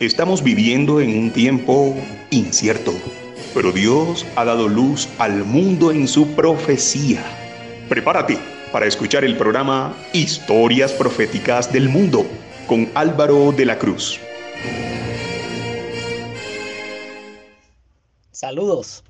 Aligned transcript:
Estamos 0.00 0.42
viviendo 0.42 1.02
en 1.02 1.10
un 1.10 1.30
tiempo 1.30 1.94
incierto, 2.30 2.94
pero 3.52 3.70
Dios 3.70 4.24
ha 4.34 4.46
dado 4.46 4.66
luz 4.66 5.10
al 5.18 5.44
mundo 5.44 5.92
en 5.92 6.08
su 6.08 6.28
profecía. 6.28 7.22
Prepárate 7.86 8.38
para 8.72 8.86
escuchar 8.86 9.26
el 9.26 9.36
programa 9.36 9.94
Historias 10.14 10.92
Proféticas 10.94 11.70
del 11.70 11.90
Mundo 11.90 12.24
con 12.66 12.90
Álvaro 12.94 13.52
de 13.52 13.66
la 13.66 13.78
Cruz. 13.78 14.18
Saludos. 18.30 19.04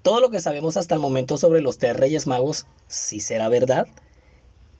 Todo 0.00 0.22
lo 0.22 0.30
que 0.30 0.40
sabemos 0.40 0.78
hasta 0.78 0.94
el 0.94 1.00
momento 1.02 1.36
sobre 1.36 1.60
los 1.60 1.76
tres 1.76 1.94
reyes 1.94 2.26
magos, 2.26 2.64
¿sí 2.86 3.20
será 3.20 3.50
verdad? 3.50 3.86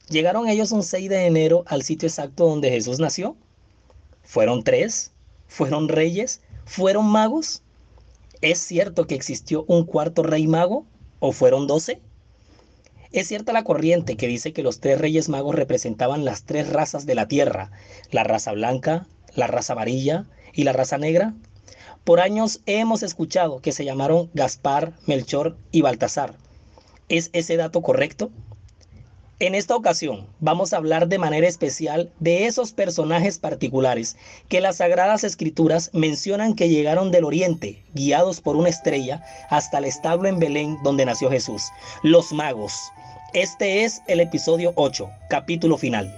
¿Llegaron 0.08 0.48
ellos 0.48 0.72
un 0.72 0.82
6 0.82 1.10
de 1.10 1.26
enero 1.26 1.62
al 1.66 1.82
sitio 1.82 2.08
exacto 2.08 2.46
donde 2.46 2.70
Jesús 2.70 2.98
nació? 2.98 3.36
¿Fueron 4.22 4.64
tres? 4.64 5.11
¿Fueron 5.52 5.88
reyes? 5.90 6.40
¿Fueron 6.64 7.10
magos? 7.10 7.60
¿Es 8.40 8.58
cierto 8.58 9.06
que 9.06 9.14
existió 9.14 9.66
un 9.68 9.84
cuarto 9.84 10.22
rey 10.22 10.46
mago? 10.46 10.86
¿O 11.18 11.32
fueron 11.32 11.66
doce? 11.66 12.00
Es 13.12 13.28
cierta 13.28 13.52
la 13.52 13.62
corriente 13.62 14.16
que 14.16 14.28
dice 14.28 14.54
que 14.54 14.62
los 14.62 14.80
tres 14.80 14.98
reyes 14.98 15.28
magos 15.28 15.54
representaban 15.54 16.24
las 16.24 16.44
tres 16.44 16.70
razas 16.70 17.04
de 17.04 17.14
la 17.14 17.28
tierra, 17.28 17.70
la 18.10 18.24
raza 18.24 18.52
blanca, 18.52 19.06
la 19.34 19.46
raza 19.46 19.74
amarilla 19.74 20.24
y 20.54 20.64
la 20.64 20.72
raza 20.72 20.96
negra. 20.96 21.34
Por 22.02 22.20
años 22.20 22.60
hemos 22.64 23.02
escuchado 23.02 23.60
que 23.60 23.72
se 23.72 23.84
llamaron 23.84 24.30
Gaspar, 24.32 24.94
Melchor 25.06 25.58
y 25.70 25.82
Baltasar. 25.82 26.34
¿Es 27.10 27.28
ese 27.34 27.58
dato 27.58 27.82
correcto? 27.82 28.30
En 29.42 29.56
esta 29.56 29.74
ocasión 29.74 30.28
vamos 30.38 30.72
a 30.72 30.76
hablar 30.76 31.08
de 31.08 31.18
manera 31.18 31.48
especial 31.48 32.12
de 32.20 32.46
esos 32.46 32.70
personajes 32.70 33.40
particulares 33.40 34.16
que 34.48 34.60
las 34.60 34.76
Sagradas 34.76 35.24
Escrituras 35.24 35.90
mencionan 35.92 36.54
que 36.54 36.68
llegaron 36.68 37.10
del 37.10 37.24
Oriente, 37.24 37.82
guiados 37.92 38.40
por 38.40 38.54
una 38.54 38.68
estrella, 38.68 39.24
hasta 39.50 39.78
el 39.78 39.86
establo 39.86 40.28
en 40.28 40.38
Belén 40.38 40.78
donde 40.84 41.04
nació 41.04 41.28
Jesús, 41.28 41.64
los 42.04 42.32
magos. 42.32 42.72
Este 43.34 43.82
es 43.82 44.00
el 44.06 44.20
episodio 44.20 44.74
8, 44.76 45.10
capítulo 45.28 45.76
final. 45.76 46.14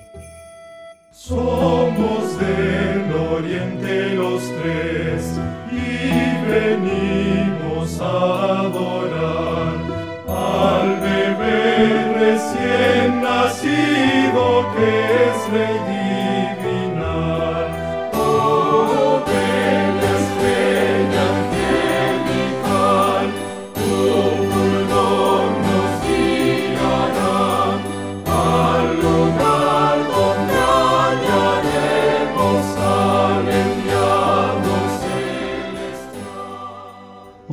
Somos 1.10 2.38
del 2.38 3.10
Oriente 3.10 4.10
los 4.16 4.42
tres 4.42 5.24
y 5.72 6.46
venimos 6.46 7.98
a 8.02 8.60
adorar 8.66 9.03
nacido 13.22 14.66
que 14.74 14.88
es 15.24 15.52
rey 15.52 15.93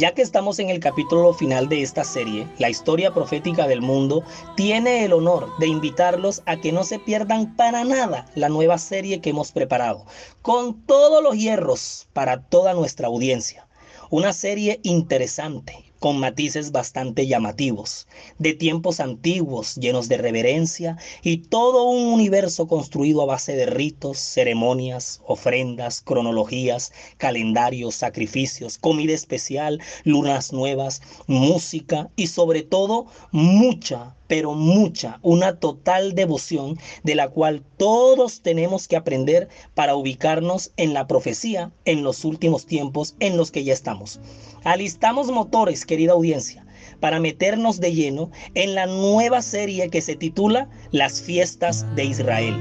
Ya 0.01 0.15
que 0.15 0.23
estamos 0.23 0.57
en 0.57 0.71
el 0.71 0.79
capítulo 0.79 1.31
final 1.31 1.69
de 1.69 1.83
esta 1.83 2.03
serie, 2.03 2.47
la 2.57 2.71
historia 2.71 3.13
profética 3.13 3.67
del 3.67 3.81
mundo 3.81 4.23
tiene 4.55 5.05
el 5.05 5.13
honor 5.13 5.55
de 5.59 5.67
invitarlos 5.67 6.41
a 6.47 6.57
que 6.57 6.71
no 6.71 6.83
se 6.83 6.97
pierdan 6.97 7.55
para 7.55 7.83
nada 7.83 8.25
la 8.33 8.49
nueva 8.49 8.79
serie 8.79 9.21
que 9.21 9.29
hemos 9.29 9.51
preparado, 9.51 10.07
con 10.41 10.81
todos 10.87 11.21
los 11.21 11.35
hierros 11.35 12.07
para 12.13 12.41
toda 12.41 12.73
nuestra 12.73 13.09
audiencia. 13.09 13.67
Una 14.09 14.33
serie 14.33 14.79
interesante, 14.81 15.90
con 16.01 16.19
matices 16.19 16.71
bastante 16.71 17.27
llamativos, 17.27 18.07
de 18.39 18.55
tiempos 18.55 18.99
antiguos 18.99 19.75
llenos 19.75 20.09
de 20.09 20.17
reverencia 20.17 20.97
y 21.21 21.37
todo 21.37 21.83
un 21.83 22.07
universo 22.07 22.67
construido 22.67 23.21
a 23.21 23.27
base 23.27 23.55
de 23.55 23.67
ritos, 23.67 24.17
ceremonias, 24.17 25.21
ofrendas, 25.27 26.01
cronologías, 26.01 26.91
calendarios, 27.19 27.93
sacrificios, 27.93 28.79
comida 28.79 29.13
especial, 29.13 29.79
lunas 30.03 30.51
nuevas, 30.51 31.03
música 31.27 32.09
y 32.15 32.25
sobre 32.25 32.63
todo 32.63 33.05
mucha 33.31 34.15
pero 34.31 34.53
mucha, 34.53 35.19
una 35.23 35.59
total 35.59 36.15
devoción 36.15 36.79
de 37.03 37.15
la 37.15 37.27
cual 37.27 37.63
todos 37.75 38.41
tenemos 38.41 38.87
que 38.87 38.95
aprender 38.95 39.49
para 39.73 39.97
ubicarnos 39.97 40.71
en 40.77 40.93
la 40.93 41.05
profecía 41.05 41.73
en 41.83 42.01
los 42.01 42.23
últimos 42.23 42.65
tiempos 42.65 43.13
en 43.19 43.35
los 43.35 43.51
que 43.51 43.65
ya 43.65 43.73
estamos. 43.73 44.21
Alistamos 44.63 45.29
motores, 45.29 45.85
querida 45.85 46.13
audiencia, 46.13 46.65
para 47.01 47.19
meternos 47.19 47.81
de 47.81 47.93
lleno 47.93 48.31
en 48.53 48.73
la 48.73 48.85
nueva 48.85 49.41
serie 49.41 49.89
que 49.89 49.99
se 49.99 50.15
titula 50.15 50.69
Las 50.91 51.21
fiestas 51.21 51.85
de 51.97 52.05
Israel. 52.05 52.55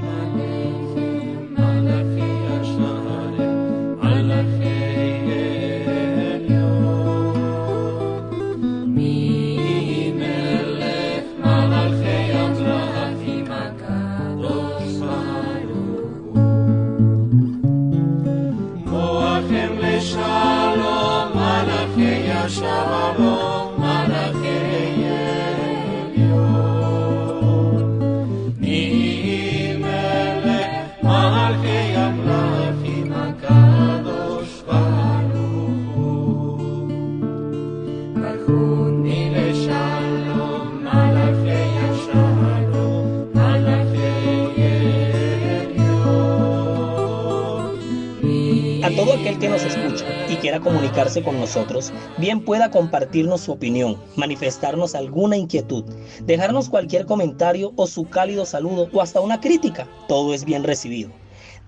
Con 51.19 51.37
nosotros, 51.37 51.91
bien 52.17 52.45
pueda 52.45 52.71
compartirnos 52.71 53.41
su 53.41 53.51
opinión, 53.51 53.97
manifestarnos 54.15 54.95
alguna 54.95 55.35
inquietud, 55.35 55.83
dejarnos 56.23 56.69
cualquier 56.69 57.05
comentario 57.05 57.73
o 57.75 57.87
su 57.87 58.07
cálido 58.07 58.45
saludo 58.45 58.87
o 58.93 59.01
hasta 59.01 59.19
una 59.19 59.41
crítica, 59.41 59.89
todo 60.07 60.33
es 60.33 60.45
bien 60.45 60.63
recibido. 60.63 61.11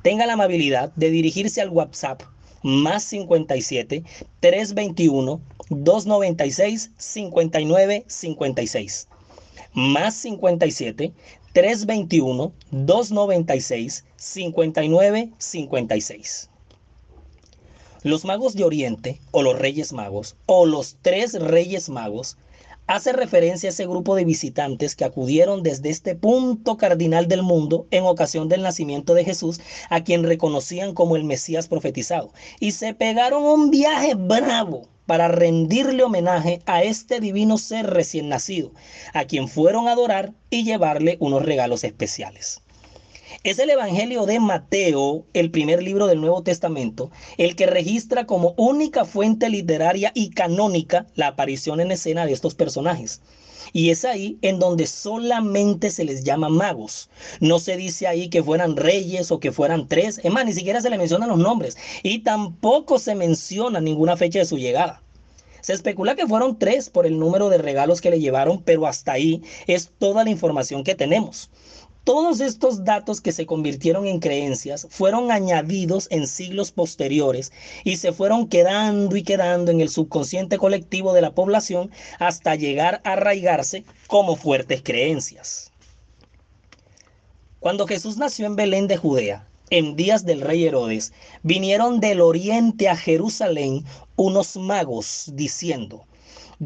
Tenga 0.01 0.25
la 0.25 0.33
amabilidad 0.33 0.93
de 0.95 1.11
dirigirse 1.11 1.59
al 1.59 1.69
WhatsApp 1.69 2.21
más 2.63 3.03
57 3.03 4.03
321 4.39 5.41
296 5.69 6.91
59 6.95 8.05
56 8.07 9.07
más 9.73 10.13
57 10.15 11.13
321 11.53 12.53
296 12.71 14.05
59 14.15 15.29
56 15.37 16.49
los 18.03 18.25
magos 18.25 18.53
de 18.53 18.65
Oriente, 18.65 19.21
o 19.31 19.41
los 19.41 19.57
reyes 19.57 19.93
magos, 19.93 20.35
o 20.45 20.65
los 20.65 20.97
tres 21.01 21.33
reyes 21.33 21.87
magos, 21.87 22.37
hace 22.85 23.13
referencia 23.13 23.69
a 23.69 23.71
ese 23.71 23.87
grupo 23.87 24.15
de 24.15 24.25
visitantes 24.25 24.95
que 24.95 25.05
acudieron 25.05 25.63
desde 25.63 25.89
este 25.89 26.13
punto 26.13 26.75
cardinal 26.75 27.29
del 27.29 27.43
mundo 27.43 27.87
en 27.91 28.03
ocasión 28.03 28.49
del 28.49 28.61
nacimiento 28.61 29.13
de 29.13 29.23
Jesús, 29.23 29.61
a 29.89 30.03
quien 30.03 30.23
reconocían 30.23 30.93
como 30.93 31.15
el 31.15 31.23
Mesías 31.23 31.69
profetizado, 31.69 32.33
y 32.59 32.71
se 32.71 32.93
pegaron 32.93 33.45
un 33.45 33.71
viaje 33.71 34.15
bravo 34.15 34.89
para 35.05 35.29
rendirle 35.29 36.03
homenaje 36.03 36.61
a 36.65 36.83
este 36.83 37.21
divino 37.21 37.57
ser 37.57 37.87
recién 37.87 38.27
nacido, 38.27 38.71
a 39.13 39.25
quien 39.25 39.47
fueron 39.47 39.87
a 39.87 39.93
adorar 39.93 40.33
y 40.49 40.65
llevarle 40.65 41.15
unos 41.21 41.43
regalos 41.43 41.85
especiales. 41.85 42.62
Es 43.43 43.59
el 43.59 43.69
Evangelio 43.69 44.25
de 44.25 44.39
Mateo, 44.39 45.25
el 45.33 45.51
primer 45.51 45.83
libro 45.83 46.07
del 46.07 46.21
Nuevo 46.21 46.43
Testamento, 46.43 47.11
el 47.37 47.57
que 47.57 47.65
registra 47.65 48.25
como 48.25 48.53
única 48.55 49.03
fuente 49.03 49.49
literaria 49.49 50.13
y 50.15 50.29
canónica 50.29 51.07
la 51.15 51.27
aparición 51.27 51.81
en 51.81 51.91
escena 51.91 52.25
de 52.25 52.31
estos 52.31 52.55
personajes. 52.55 53.21
Y 53.73 53.89
es 53.89 54.05
ahí 54.05 54.37
en 54.43 54.59
donde 54.59 54.87
solamente 54.87 55.91
se 55.91 56.05
les 56.05 56.23
llama 56.23 56.47
magos. 56.47 57.09
No 57.41 57.59
se 57.59 57.75
dice 57.75 58.07
ahí 58.07 58.29
que 58.29 58.41
fueran 58.41 58.77
reyes 58.77 59.29
o 59.29 59.41
que 59.41 59.51
fueran 59.51 59.89
tres. 59.89 60.21
Es 60.23 60.31
más, 60.31 60.45
ni 60.45 60.53
siquiera 60.53 60.79
se 60.79 60.89
le 60.89 60.97
mencionan 60.97 61.27
los 61.27 61.37
nombres. 61.37 61.75
Y 62.01 62.19
tampoco 62.19 62.97
se 62.97 63.13
menciona 63.13 63.81
ninguna 63.81 64.15
fecha 64.15 64.39
de 64.39 64.45
su 64.45 64.57
llegada. 64.57 65.03
Se 65.63 65.71
especula 65.71 66.15
que 66.15 66.27
fueron 66.27 66.59
tres 66.59 66.89
por 66.89 67.05
el 67.05 67.17
número 67.17 67.47
de 67.47 67.57
regalos 67.57 68.01
que 68.01 68.09
le 68.09 68.19
llevaron, 68.19 68.61
pero 68.63 68.85
hasta 68.85 69.13
ahí 69.13 69.41
es 69.65 69.91
toda 69.97 70.25
la 70.25 70.29
información 70.29 70.83
que 70.83 70.93
tenemos. 70.93 71.49
Todos 72.03 72.41
estos 72.41 72.83
datos 72.83 73.21
que 73.21 73.31
se 73.31 73.45
convirtieron 73.45 74.07
en 74.07 74.19
creencias 74.19 74.85
fueron 74.89 75.31
añadidos 75.31 76.07
en 76.11 76.27
siglos 76.27 76.73
posteriores 76.73 77.53
y 77.85 77.95
se 77.95 78.11
fueron 78.11 78.49
quedando 78.49 79.15
y 79.15 79.23
quedando 79.23 79.71
en 79.71 79.79
el 79.79 79.87
subconsciente 79.87 80.57
colectivo 80.57 81.13
de 81.13 81.21
la 81.21 81.31
población 81.31 81.91
hasta 82.19 82.55
llegar 82.55 82.99
a 83.05 83.13
arraigarse 83.13 83.85
como 84.07 84.35
fuertes 84.35 84.81
creencias. 84.83 85.71
Cuando 87.61 87.87
Jesús 87.87 88.17
nació 88.17 88.47
en 88.47 88.57
Belén 88.57 88.87
de 88.87 88.97
Judea, 88.97 89.47
en 89.69 89.95
días 89.95 90.25
del 90.25 90.41
rey 90.41 90.65
Herodes, 90.65 91.13
vinieron 91.41 92.01
del 92.01 92.19
oriente 92.19 92.89
a 92.89 92.97
Jerusalén 92.97 93.85
unos 94.17 94.57
magos 94.57 95.31
diciendo, 95.35 96.05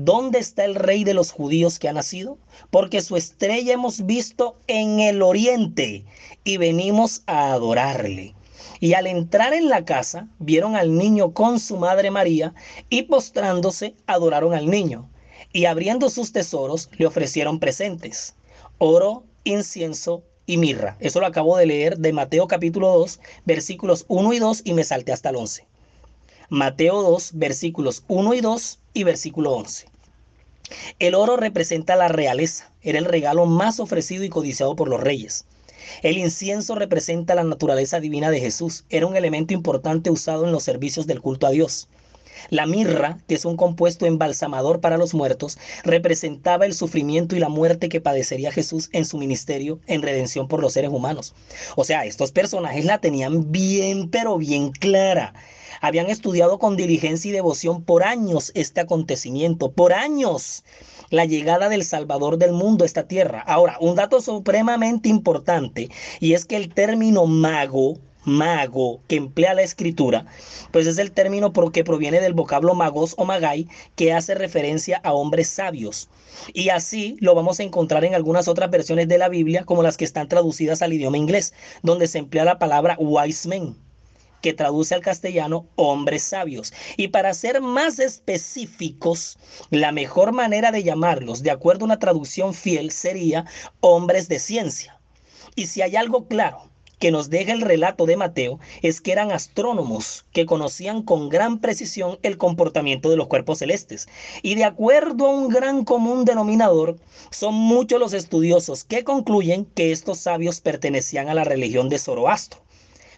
¿dónde 0.04 0.40
está 0.40 0.66
el 0.66 0.76
rey 0.76 1.04
de 1.04 1.14
los 1.14 1.32
judíos 1.32 1.80
que 1.80 1.90
ha 1.90 1.94
nacido? 1.94 2.38
Porque 2.70 3.02
su 3.02 3.18
estrella 3.18 3.74
hemos 3.74 4.06
visto 4.06 4.58
en 4.68 5.00
el 5.00 5.22
oriente 5.22 6.06
y 6.44 6.58
venimos 6.58 7.24
a 7.26 7.54
adorarle. 7.54 8.36
Y 8.80 8.94
al 8.94 9.08
entrar 9.08 9.54
en 9.54 9.70
la 9.70 9.86
casa, 9.86 10.28
vieron 10.40 10.76
al 10.76 10.96
niño 10.96 11.34
con 11.34 11.60
su 11.60 11.78
madre 11.78 12.12
María 12.12 12.54
y 12.90 13.04
postrándose, 13.04 13.96
adoraron 14.06 14.54
al 14.54 14.70
niño. 14.70 15.10
Y 15.52 15.66
abriendo 15.66 16.10
sus 16.10 16.32
tesoros, 16.32 16.90
le 16.98 17.08
ofrecieron 17.08 17.60
presentes, 17.60 18.36
oro, 18.78 19.24
incienso 19.44 20.24
y 20.46 20.58
mirra. 20.58 20.98
Eso 21.00 21.20
lo 21.20 21.26
acabo 21.26 21.58
de 21.58 21.66
leer 21.66 21.98
de 21.98 22.14
Mateo 22.14 22.48
capítulo 22.48 22.90
2, 23.00 23.20
versículos 23.46 24.06
1 24.10 24.34
y 24.34 24.40
2 24.40 24.62
y 24.64 24.74
me 24.74 24.84
salté 24.84 25.12
hasta 25.12 25.30
el 25.30 25.38
11. 25.38 25.66
Mateo 26.50 27.02
2, 27.02 27.32
versículos 27.34 28.04
1 28.08 28.34
y 28.34 28.40
2 28.40 28.80
y 28.94 29.04
versículo 29.04 29.52
11. 29.52 29.86
El 30.98 31.14
oro 31.14 31.36
representa 31.36 31.98
la 31.98 32.08
realeza, 32.08 32.72
era 32.82 33.00
el 33.00 33.04
regalo 33.04 33.46
más 33.46 33.82
ofrecido 33.82 34.24
y 34.24 34.30
codiciado 34.30 34.74
por 34.78 34.88
los 34.88 35.02
reyes. 35.02 35.44
El 36.04 36.18
incienso 36.18 36.76
representa 36.76 37.36
la 37.36 37.44
naturaleza 37.44 38.00
divina 38.00 38.32
de 38.32 38.40
Jesús, 38.40 38.86
era 38.90 39.08
un 39.08 39.18
elemento 39.18 39.54
importante 39.54 40.10
usado 40.10 40.46
en 40.46 40.54
los 40.54 40.64
servicios 40.64 41.06
del 41.06 41.20
culto 41.20 41.48
a 41.48 41.52
Dios. 41.52 41.90
La 42.50 42.66
mirra, 42.66 43.18
que 43.28 43.36
es 43.36 43.44
un 43.44 43.58
compuesto 43.58 44.06
embalsamador 44.06 44.80
para 44.80 44.98
los 44.98 45.14
muertos, 45.14 45.58
representaba 45.84 46.66
el 46.66 46.74
sufrimiento 46.74 47.36
y 47.36 47.40
la 47.40 47.50
muerte 47.50 47.90
que 47.90 48.00
padecería 48.00 48.54
Jesús 48.54 48.88
en 48.94 49.04
su 49.04 49.18
ministerio 49.18 49.82
en 49.86 50.02
redención 50.02 50.48
por 50.48 50.62
los 50.62 50.72
seres 50.72 50.92
humanos. 50.92 51.34
O 51.76 51.84
sea, 51.84 52.06
estos 52.06 52.32
personajes 52.32 52.86
la 52.86 53.00
tenían 53.00 53.52
bien, 53.52 54.10
pero 54.10 54.38
bien 54.38 54.72
clara 54.72 55.34
habían 55.82 56.10
estudiado 56.10 56.60
con 56.60 56.78
diligencia 56.78 57.30
y 57.30 57.34
devoción 57.34 57.84
por 57.84 58.04
años 58.04 58.52
este 58.56 58.82
acontecimiento, 58.82 59.72
por 59.72 59.94
años 59.94 60.64
la 61.10 61.26
llegada 61.26 61.70
del 61.70 61.86
Salvador 61.86 62.38
del 62.38 62.52
mundo 62.52 62.84
a 62.84 62.88
esta 62.88 63.08
tierra. 63.08 63.42
Ahora, 63.42 63.78
un 63.80 63.96
dato 63.96 64.22
supremamente 64.22 65.10
importante 65.10 65.90
y 66.20 66.34
es 66.34 66.46
que 66.46 66.58
el 66.58 66.74
término 66.74 67.26
mago, 67.26 67.98
mago 68.24 69.00
que 69.08 69.16
emplea 69.16 69.54
la 69.54 69.62
escritura, 69.62 70.26
pues 70.72 70.86
es 70.86 70.98
el 70.98 71.12
término 71.12 71.54
porque 71.54 71.84
proviene 71.84 72.20
del 72.20 72.34
vocablo 72.34 72.76
magos 72.76 73.16
o 73.18 73.26
magai 73.26 73.68
que 73.96 74.12
hace 74.12 74.36
referencia 74.36 75.00
a 75.04 75.14
hombres 75.14 75.48
sabios. 75.48 76.10
Y 76.54 76.70
así 76.70 77.18
lo 77.20 77.36
vamos 77.36 77.60
a 77.60 77.64
encontrar 77.64 78.04
en 78.04 78.16
algunas 78.16 78.48
otras 78.48 78.70
versiones 78.70 79.08
de 79.08 79.18
la 79.18 79.30
Biblia, 79.30 79.64
como 79.64 79.82
las 79.82 79.98
que 79.98 80.06
están 80.06 80.28
traducidas 80.28 80.82
al 80.82 80.94
idioma 80.94 81.18
inglés, 81.18 81.54
donde 81.84 82.08
se 82.08 82.20
emplea 82.20 82.46
la 82.46 82.60
palabra 82.60 82.98
wise 83.00 83.48
men 83.48 83.87
que 84.42 84.54
traduce 84.54 84.95
al 84.95 85.01
castellano 85.01 85.68
hombres 85.75 86.24
sabios. 86.24 86.74
Y 86.95 87.10
para 87.10 87.34
ser 87.34 87.62
más 87.62 88.00
específicos, 88.00 89.38
la 89.69 89.92
mejor 89.92 90.31
manera 90.31 90.72
de 90.72 90.84
llamarlos, 90.84 91.44
de 91.44 91.51
acuerdo 91.51 91.84
a 91.84 91.88
una 91.88 92.00
traducción 92.00 92.54
fiel, 92.54 92.92
sería 92.92 93.45
hombres 93.80 94.28
de 94.30 94.39
ciencia. 94.39 95.00
Y 95.56 95.68
si 95.68 95.81
hay 95.81 95.95
algo 95.95 96.28
claro 96.28 96.69
que 97.00 97.12
nos 97.12 97.30
deja 97.30 97.54
el 97.54 97.62
relato 97.62 98.06
de 98.06 98.18
Mateo 98.18 98.60
es 98.81 99.01
que 99.01 99.12
eran 99.12 99.31
astrónomos 99.31 100.25
que 100.31 100.45
conocían 100.45 101.04
con 101.04 101.30
gran 101.30 101.60
precisión 101.60 102.18
el 102.24 102.38
comportamiento 102.38 103.10
de 103.10 103.18
los 103.18 103.28
cuerpos 103.28 103.60
celestes. 103.60 104.07
Y 104.42 104.56
de 104.56 104.66
acuerdo 104.66 105.28
a 105.28 105.31
un 105.31 105.50
gran 105.50 105.83
común 105.83 106.25
denominador, 106.25 106.98
son 107.30 107.54
muchos 107.54 108.00
los 108.00 108.13
estudiosos 108.13 108.83
que 108.83 109.04
concluyen 109.04 109.66
que 109.66 109.92
estos 109.92 110.19
sabios 110.19 110.62
pertenecían 110.62 111.30
a 111.30 111.33
la 111.33 111.44
religión 111.44 111.90
de 111.90 112.00
Zoroastro 112.00 112.67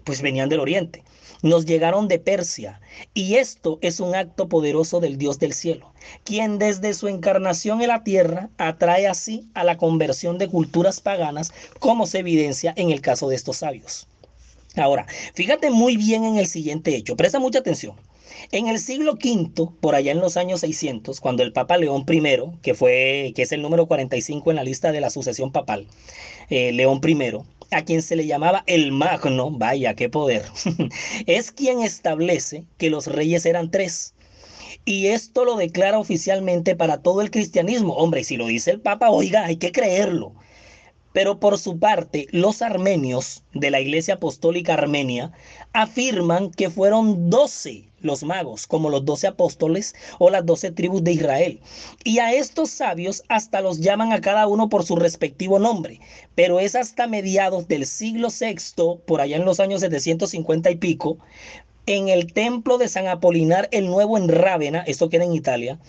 pues 0.10 0.24
venían 0.24 0.50
del 0.50 0.60
oriente. 0.60 1.04
Nos 1.44 1.68
llegaron 1.68 2.08
de 2.08 2.18
Persia 2.18 2.82
y 3.14 3.36
esto 3.36 3.78
es 3.84 4.00
un 4.00 4.16
acto 4.16 4.50
poderoso 4.50 5.00
del 5.00 5.20
Dios 5.20 5.38
del 5.38 5.54
cielo, 5.54 5.94
quien 6.24 6.58
desde 6.58 6.96
su 6.96 7.08
encarnación 7.08 7.80
en 7.84 7.90
la 7.90 8.04
tierra 8.04 8.50
atrae 8.58 9.06
así 9.06 9.48
a 9.54 9.64
la 9.64 9.78
conversión 9.78 10.40
de 10.40 10.48
culturas 10.48 11.00
paganas, 11.00 11.52
como 11.78 12.08
se 12.08 12.18
evidencia 12.18 12.74
en 12.76 12.90
el 12.90 13.02
caso 13.02 13.30
de 13.30 13.36
estos 13.36 13.58
sabios. 13.58 14.08
Ahora, 14.76 15.06
fíjate 15.36 15.70
muy 15.70 15.96
bien 15.96 16.24
en 16.24 16.38
el 16.38 16.48
siguiente 16.48 16.96
hecho, 16.96 17.16
presta 17.16 17.38
mucha 17.38 17.60
atención. 17.60 17.94
En 18.52 18.68
el 18.68 18.80
siglo 18.80 19.14
V, 19.14 19.70
por 19.80 19.94
allá 19.94 20.12
en 20.12 20.22
los 20.22 20.38
años 20.38 20.62
600, 20.62 21.20
cuando 21.20 21.44
el 21.44 21.54
Papa 21.54 21.78
León 21.78 22.04
I, 22.10 22.58
que, 22.64 22.74
fue, 22.74 23.32
que 23.36 23.44
es 23.44 23.52
el 23.52 23.62
número 23.62 23.86
45 23.86 24.50
en 24.50 24.56
la 24.56 24.64
lista 24.64 24.92
de 24.92 25.02
la 25.02 25.12
sucesión 25.12 25.52
papal, 25.52 25.86
eh, 26.50 26.72
León 26.72 27.00
I, 27.06 27.44
a 27.71 27.83
quien 27.83 28.01
se 28.01 28.16
le 28.16 28.25
llamaba 28.25 28.63
el 28.68 28.92
Magno, 28.92 29.51
vaya 29.51 29.95
qué 29.95 30.10
poder, 30.10 30.45
es 31.25 31.51
quien 31.51 31.81
establece 31.81 32.66
que 32.77 32.89
los 32.89 33.07
reyes 33.07 33.45
eran 33.45 33.71
tres. 33.71 34.13
Y 34.86 35.07
esto 35.07 35.45
lo 35.45 35.56
declara 35.56 36.00
oficialmente 36.00 36.75
para 36.75 37.01
todo 37.01 37.21
el 37.21 37.31
cristianismo. 37.31 37.94
Hombre, 37.95 38.24
si 38.24 38.38
lo 38.38 38.48
dice 38.48 38.71
el 38.71 38.81
Papa, 38.81 39.10
oiga, 39.10 39.45
hay 39.45 39.57
que 39.57 39.71
creerlo. 39.71 40.36
Pero 41.19 41.38
por 41.38 41.57
su 41.57 41.77
parte, 41.80 42.27
los 42.31 42.62
armenios 42.62 43.44
de 43.54 43.71
la 43.71 43.81
Iglesia 43.81 44.13
Apostólica 44.13 44.75
Armenia 44.75 45.33
afirman 45.74 46.50
que 46.50 46.69
fueron 46.69 47.30
doce 47.30 47.89
los 48.00 48.24
magos, 48.24 48.68
como 48.68 48.89
los 48.89 49.04
doce 49.04 49.27
apóstoles 49.27 49.95
o 50.18 50.30
las 50.30 50.45
doce 50.45 50.71
tribus 50.71 51.04
de 51.04 51.12
Israel. 51.12 51.60
Y 52.06 52.19
a 52.19 52.31
estos 52.31 52.69
sabios 52.69 53.24
hasta 53.27 53.60
los 53.60 53.81
llaman 53.81 54.13
a 54.13 54.21
cada 54.21 54.48
uno 54.48 54.69
por 54.69 54.86
su 54.86 54.95
respectivo 54.95 55.60
nombre. 55.60 56.00
Pero 56.36 56.62
es 56.62 56.74
hasta 56.74 57.06
mediados 57.06 57.68
del 57.68 57.86
siglo 57.86 58.30
VI, 58.30 59.01
por 59.06 59.19
allá 59.19 59.36
en 59.36 59.44
los 59.44 59.60
años 59.60 59.81
750 59.81 60.72
y 60.72 60.75
pico, 60.77 61.18
en 61.95 62.07
el 62.07 62.31
templo 62.33 62.77
de 62.77 62.88
San 62.88 63.07
Apolinar 63.07 63.68
el 63.71 63.88
Nuevo 63.88 64.15
en 64.15 64.30
Rávena, 64.30 64.83
esto 64.86 65.09
queda 65.09 65.24
en 65.24 65.33
Italia, 65.33 65.80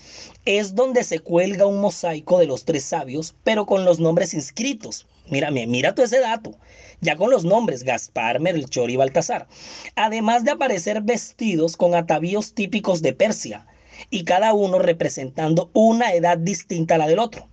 es 0.47 0.75
donde 0.75 1.05
se 1.05 1.19
cuelga 1.19 1.67
un 1.67 1.79
mosaico 1.79 2.39
de 2.39 2.47
los 2.47 2.65
tres 2.65 2.85
sabios, 2.85 3.35
pero 3.45 3.67
con 3.67 3.85
los 3.85 4.01
nombres 4.01 4.33
inscritos. 4.33 5.07
Mírame, 5.29 5.67
mira 5.67 5.95
todo 5.95 6.07
ese 6.07 6.21
dato. 6.21 6.55
Ya 7.03 7.17
con 7.17 7.31
los 7.31 7.45
nombres 7.45 7.83
Gaspar, 7.83 8.41
Melchor 8.41 8.91
y 8.91 8.97
Baltasar. 8.97 9.47
Además 9.95 10.43
de 10.45 10.53
aparecer 10.53 11.03
vestidos 11.03 11.77
con 11.77 11.95
atavíos 11.95 12.55
típicos 12.55 13.03
de 13.03 13.13
Persia, 13.13 13.67
y 14.09 14.25
cada 14.25 14.55
uno 14.55 14.79
representando 14.79 15.69
una 15.75 16.15
edad 16.15 16.39
distinta 16.39 16.95
a 16.95 16.99
la 16.99 17.09
del 17.09 17.19
otro. 17.19 17.47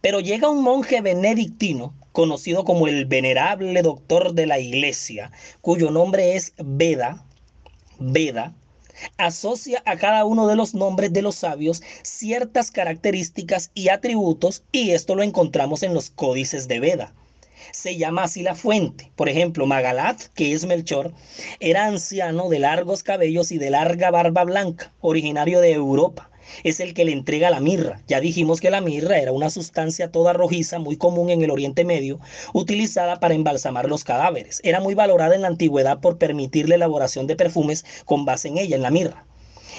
Pero 0.00 0.20
llega 0.20 0.48
un 0.48 0.62
monje 0.62 1.02
benedictino, 1.02 1.92
conocido 2.12 2.64
como 2.64 2.88
el 2.88 3.04
venerable 3.04 3.82
doctor 3.82 4.32
de 4.32 4.46
la 4.46 4.58
iglesia, 4.58 5.30
cuyo 5.60 5.90
nombre 5.90 6.36
es 6.36 6.54
Veda, 6.56 7.22
Veda, 8.06 8.52
asocia 9.16 9.82
a 9.86 9.96
cada 9.96 10.26
uno 10.26 10.46
de 10.46 10.56
los 10.56 10.74
nombres 10.74 11.10
de 11.12 11.22
los 11.22 11.36
sabios 11.36 11.82
ciertas 12.02 12.70
características 12.70 13.70
y 13.72 13.88
atributos 13.88 14.62
y 14.72 14.90
esto 14.90 15.14
lo 15.14 15.22
encontramos 15.22 15.82
en 15.82 15.94
los 15.94 16.10
códices 16.10 16.68
de 16.68 16.80
Veda. 16.80 17.14
Se 17.72 17.96
llama 17.96 18.24
así 18.24 18.42
la 18.42 18.54
fuente. 18.54 19.10
Por 19.16 19.30
ejemplo, 19.30 19.64
Magalat, 19.66 20.20
que 20.34 20.52
es 20.52 20.66
Melchor, 20.66 21.12
era 21.60 21.86
anciano 21.86 22.50
de 22.50 22.58
largos 22.58 23.02
cabellos 23.02 23.50
y 23.52 23.58
de 23.58 23.70
larga 23.70 24.10
barba 24.10 24.44
blanca, 24.44 24.92
originario 25.00 25.60
de 25.60 25.72
Europa 25.72 26.28
es 26.62 26.80
el 26.80 26.94
que 26.94 27.04
le 27.04 27.12
entrega 27.12 27.50
la 27.50 27.60
mirra. 27.60 28.00
Ya 28.06 28.20
dijimos 28.20 28.60
que 28.60 28.70
la 28.70 28.80
mirra 28.80 29.18
era 29.18 29.32
una 29.32 29.50
sustancia 29.50 30.10
toda 30.10 30.32
rojiza 30.32 30.78
muy 30.78 30.96
común 30.96 31.30
en 31.30 31.42
el 31.42 31.50
Oriente 31.50 31.84
Medio, 31.84 32.20
utilizada 32.52 33.20
para 33.20 33.34
embalsamar 33.34 33.88
los 33.88 34.04
cadáveres. 34.04 34.60
Era 34.64 34.80
muy 34.80 34.94
valorada 34.94 35.34
en 35.34 35.42
la 35.42 35.48
antigüedad 35.48 36.00
por 36.00 36.18
permitir 36.18 36.68
la 36.68 36.76
elaboración 36.76 37.26
de 37.26 37.36
perfumes 37.36 37.84
con 38.04 38.24
base 38.24 38.48
en 38.48 38.58
ella, 38.58 38.76
en 38.76 38.82
la 38.82 38.90
mirra. 38.90 39.26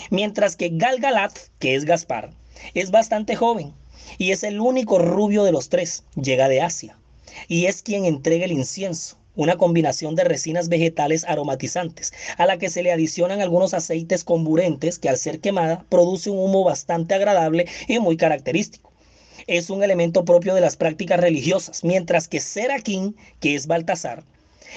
Mientras 0.10 0.56
que 0.56 0.70
Galgalat, 0.72 1.38
que 1.60 1.76
es 1.76 1.86
Gaspar, 1.86 2.32
es 2.74 2.92
bastante 2.92 3.36
joven 3.36 3.74
y 4.18 4.32
es 4.32 4.44
el 4.44 4.60
único 4.60 5.00
rubio 5.00 5.44
de 5.44 5.52
los 5.52 5.70
tres, 5.70 6.04
llega 6.16 6.48
de 6.48 6.62
Asia 6.62 6.98
y 7.48 7.66
es 7.66 7.82
quien 7.82 8.06
entrega 8.06 8.46
el 8.46 8.52
incienso 8.52 9.18
una 9.36 9.58
combinación 9.58 10.16
de 10.16 10.24
resinas 10.24 10.70
vegetales 10.70 11.26
aromatizantes, 11.26 12.14
a 12.38 12.46
la 12.46 12.58
que 12.58 12.70
se 12.70 12.84
le 12.84 12.92
adicionan 12.92 13.42
algunos 13.42 13.74
aceites 13.74 14.24
comburentes 14.24 15.00
que 15.00 15.10
al 15.10 15.18
ser 15.18 15.40
quemada 15.40 15.86
produce 15.90 16.30
un 16.30 16.40
humo 16.40 16.64
bastante 16.64 17.16
agradable 17.16 17.68
y 17.88 18.00
muy 18.00 18.18
característico. 18.18 18.92
Es 19.48 19.70
un 19.70 19.84
elemento 19.84 20.26
propio 20.26 20.56
de 20.56 20.62
las 20.62 20.76
prácticas 20.76 21.20
religiosas, 21.20 21.84
mientras 21.84 22.28
que 22.28 22.40
Seraquín, 22.40 23.16
que 23.40 23.56
es 23.56 23.68
Baltasar, 23.68 24.24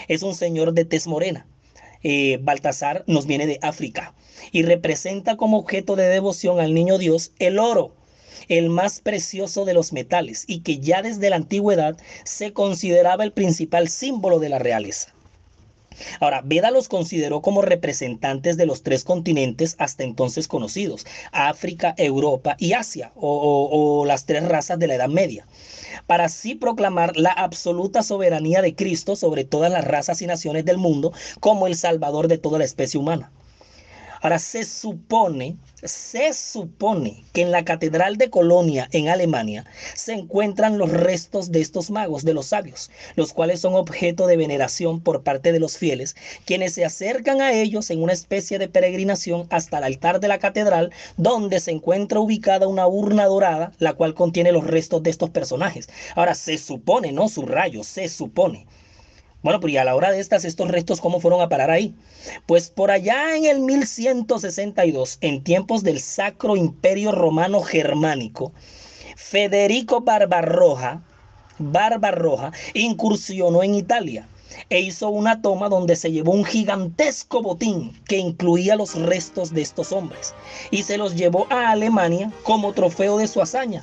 es 0.08 0.22
un 0.22 0.34
señor 0.34 0.74
de 0.74 0.84
tez 0.84 1.06
morena. 1.06 1.46
Eh, 2.02 2.38
Baltasar 2.42 3.02
nos 3.06 3.26
viene 3.26 3.46
de 3.46 3.58
África 3.62 4.14
y 4.52 4.62
representa 4.62 5.36
como 5.36 5.58
objeto 5.58 5.96
de 5.96 6.08
devoción 6.08 6.60
al 6.60 6.74
niño 6.74 6.98
Dios 6.98 7.32
el 7.38 7.58
oro, 7.58 7.92
el 8.48 8.70
más 8.70 9.00
precioso 9.00 9.64
de 9.64 9.74
los 9.74 9.92
metales 9.92 10.44
y 10.46 10.60
que 10.60 10.78
ya 10.78 11.02
desde 11.02 11.30
la 11.30 11.36
antigüedad 11.36 11.96
se 12.24 12.52
consideraba 12.52 13.24
el 13.24 13.32
principal 13.32 13.88
símbolo 13.88 14.38
de 14.38 14.48
la 14.48 14.58
realeza. 14.58 15.12
Ahora, 16.20 16.42
Veda 16.44 16.70
los 16.70 16.88
consideró 16.88 17.42
como 17.42 17.60
representantes 17.60 18.56
de 18.56 18.66
los 18.66 18.82
tres 18.84 19.02
continentes 19.02 19.74
hasta 19.78 20.04
entonces 20.04 20.46
conocidos, 20.46 21.04
África, 21.32 21.94
Europa 21.98 22.56
y 22.58 22.74
Asia, 22.74 23.10
o, 23.16 23.68
o 23.70 24.04
las 24.04 24.24
tres 24.24 24.46
razas 24.46 24.78
de 24.78 24.86
la 24.86 24.94
Edad 24.94 25.08
Media 25.08 25.44
para 26.06 26.24
así 26.24 26.54
proclamar 26.54 27.16
la 27.16 27.32
absoluta 27.32 28.02
soberanía 28.02 28.62
de 28.62 28.74
Cristo 28.74 29.16
sobre 29.16 29.44
todas 29.44 29.70
las 29.70 29.84
razas 29.84 30.22
y 30.22 30.26
naciones 30.26 30.64
del 30.64 30.78
mundo 30.78 31.12
como 31.40 31.66
el 31.66 31.76
Salvador 31.76 32.28
de 32.28 32.38
toda 32.38 32.58
la 32.58 32.64
especie 32.64 32.98
humana. 33.00 33.30
Ahora 34.20 34.40
se 34.40 34.64
supone, 34.64 35.56
se 35.82 36.32
supone 36.32 37.24
que 37.32 37.42
en 37.42 37.52
la 37.52 37.64
Catedral 37.64 38.16
de 38.16 38.30
Colonia, 38.30 38.88
en 38.90 39.08
Alemania, 39.08 39.64
se 39.94 40.12
encuentran 40.12 40.76
los 40.76 40.90
restos 40.90 41.52
de 41.52 41.60
estos 41.60 41.90
magos, 41.90 42.24
de 42.24 42.34
los 42.34 42.46
sabios, 42.46 42.90
los 43.14 43.32
cuales 43.32 43.60
son 43.60 43.74
objeto 43.74 44.26
de 44.26 44.36
veneración 44.36 45.00
por 45.00 45.22
parte 45.22 45.52
de 45.52 45.60
los 45.60 45.78
fieles, 45.78 46.16
quienes 46.44 46.72
se 46.72 46.84
acercan 46.84 47.40
a 47.40 47.52
ellos 47.52 47.90
en 47.90 48.02
una 48.02 48.12
especie 48.12 48.58
de 48.58 48.68
peregrinación 48.68 49.46
hasta 49.50 49.78
el 49.78 49.84
altar 49.84 50.18
de 50.18 50.28
la 50.28 50.38
catedral, 50.38 50.92
donde 51.16 51.60
se 51.60 51.70
encuentra 51.70 52.18
ubicada 52.18 52.66
una 52.66 52.88
urna 52.88 53.26
dorada, 53.26 53.72
la 53.78 53.92
cual 53.92 54.14
contiene 54.14 54.50
los 54.50 54.66
restos 54.66 55.02
de 55.04 55.10
estos 55.10 55.30
personajes. 55.30 55.88
Ahora 56.16 56.34
se 56.34 56.58
supone, 56.58 57.12
no 57.12 57.28
su 57.28 57.42
rayo, 57.42 57.84
se 57.84 58.08
supone 58.08 58.66
bueno, 59.48 59.60
pero 59.60 59.72
y 59.72 59.76
a 59.78 59.84
la 59.84 59.94
hora 59.94 60.10
de 60.10 60.20
estas, 60.20 60.44
estos 60.44 60.68
restos, 60.68 61.00
¿cómo 61.00 61.20
fueron 61.20 61.40
a 61.40 61.48
parar 61.48 61.70
ahí? 61.70 61.94
Pues 62.44 62.68
por 62.68 62.90
allá 62.90 63.34
en 63.34 63.46
el 63.46 63.60
1162, 63.60 65.16
en 65.22 65.42
tiempos 65.42 65.82
del 65.82 66.00
Sacro 66.00 66.54
Imperio 66.54 67.12
Romano 67.12 67.62
Germánico, 67.62 68.52
Federico 69.16 70.02
Barbarroja, 70.02 71.00
Barbarroja 71.58 72.52
incursionó 72.74 73.62
en 73.62 73.74
Italia 73.74 74.28
e 74.68 74.80
hizo 74.80 75.08
una 75.08 75.40
toma 75.40 75.70
donde 75.70 75.96
se 75.96 76.12
llevó 76.12 76.32
un 76.32 76.44
gigantesco 76.44 77.40
botín 77.40 77.98
que 78.06 78.18
incluía 78.18 78.76
los 78.76 78.96
restos 78.96 79.54
de 79.54 79.62
estos 79.62 79.92
hombres 79.92 80.34
y 80.70 80.82
se 80.82 80.98
los 80.98 81.16
llevó 81.16 81.46
a 81.48 81.70
Alemania 81.70 82.30
como 82.42 82.74
trofeo 82.74 83.16
de 83.16 83.28
su 83.28 83.40
hazaña. 83.40 83.82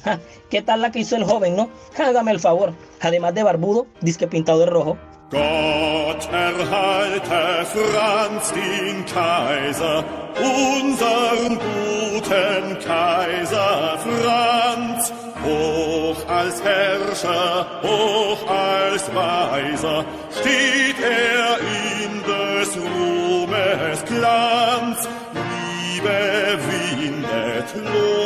¿Qué 0.52 0.62
tal 0.62 0.84
la 0.84 0.92
que 0.92 1.00
hizo 1.00 1.16
el 1.16 1.24
joven, 1.24 1.56
no? 1.56 1.70
Hágame 1.98 2.30
el 2.30 2.40
favor. 2.40 2.72
Además 3.02 3.34
de 3.34 3.42
barbudo, 3.42 3.88
disque 4.02 4.28
pintado 4.28 4.60
de 4.60 4.68
rojo, 4.68 4.98
Gott 5.32 6.30
erhalte 6.32 7.66
Franz 7.66 8.54
den 8.54 9.06
Kaiser, 9.06 10.04
unseren 10.38 11.60
guten 11.60 12.80
Kaiser. 12.80 13.98
Franz, 14.06 15.12
hoch 15.44 16.30
als 16.30 16.62
Herrscher, 16.64 17.66
hoch 17.82 18.48
als 18.48 19.10
Weiser, 19.16 20.06
steht 20.32 21.00
er 21.02 21.58
in 22.04 22.22
des 22.22 22.78
Ruhmes 22.78 24.06
Glanz, 24.06 25.08
Liebe 25.34 26.60
windet 26.70 27.74
Lorbeerreiser, 27.74 28.25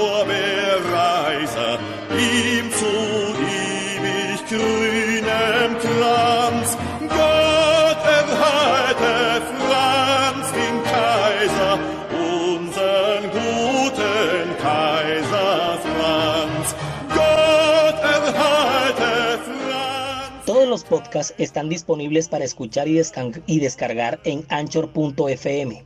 podcasts 20.89 21.33
están 21.37 21.69
disponibles 21.69 22.27
para 22.27 22.43
escuchar 22.43 22.87
y, 22.87 23.59
descargar 23.59 24.19
en 24.25 24.45
anchor.fm. 24.49 25.85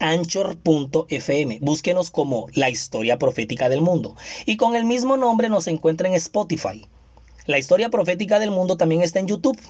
Anchor.fm. 0.00 1.58
Búsquenos 1.60 2.10
como 2.10 2.48
La 2.54 2.70
Historia 2.70 3.18
Profética 3.18 3.68
del 3.68 3.82
Mundo. 3.82 4.16
Y 4.46 4.56
con 4.56 4.74
el 4.74 4.84
mismo 4.84 5.16
nombre 5.16 5.48
nos 5.48 5.68
encuentra 5.68 6.08
en 6.08 6.14
Spotify. 6.14 6.88
La 7.46 7.58
Historia 7.58 7.90
Profética 7.90 8.38
del 8.38 8.50
Mundo 8.50 8.76
también 8.76 9.02
está 9.02 9.20
en 9.20 9.28
YouTube. 9.28 9.60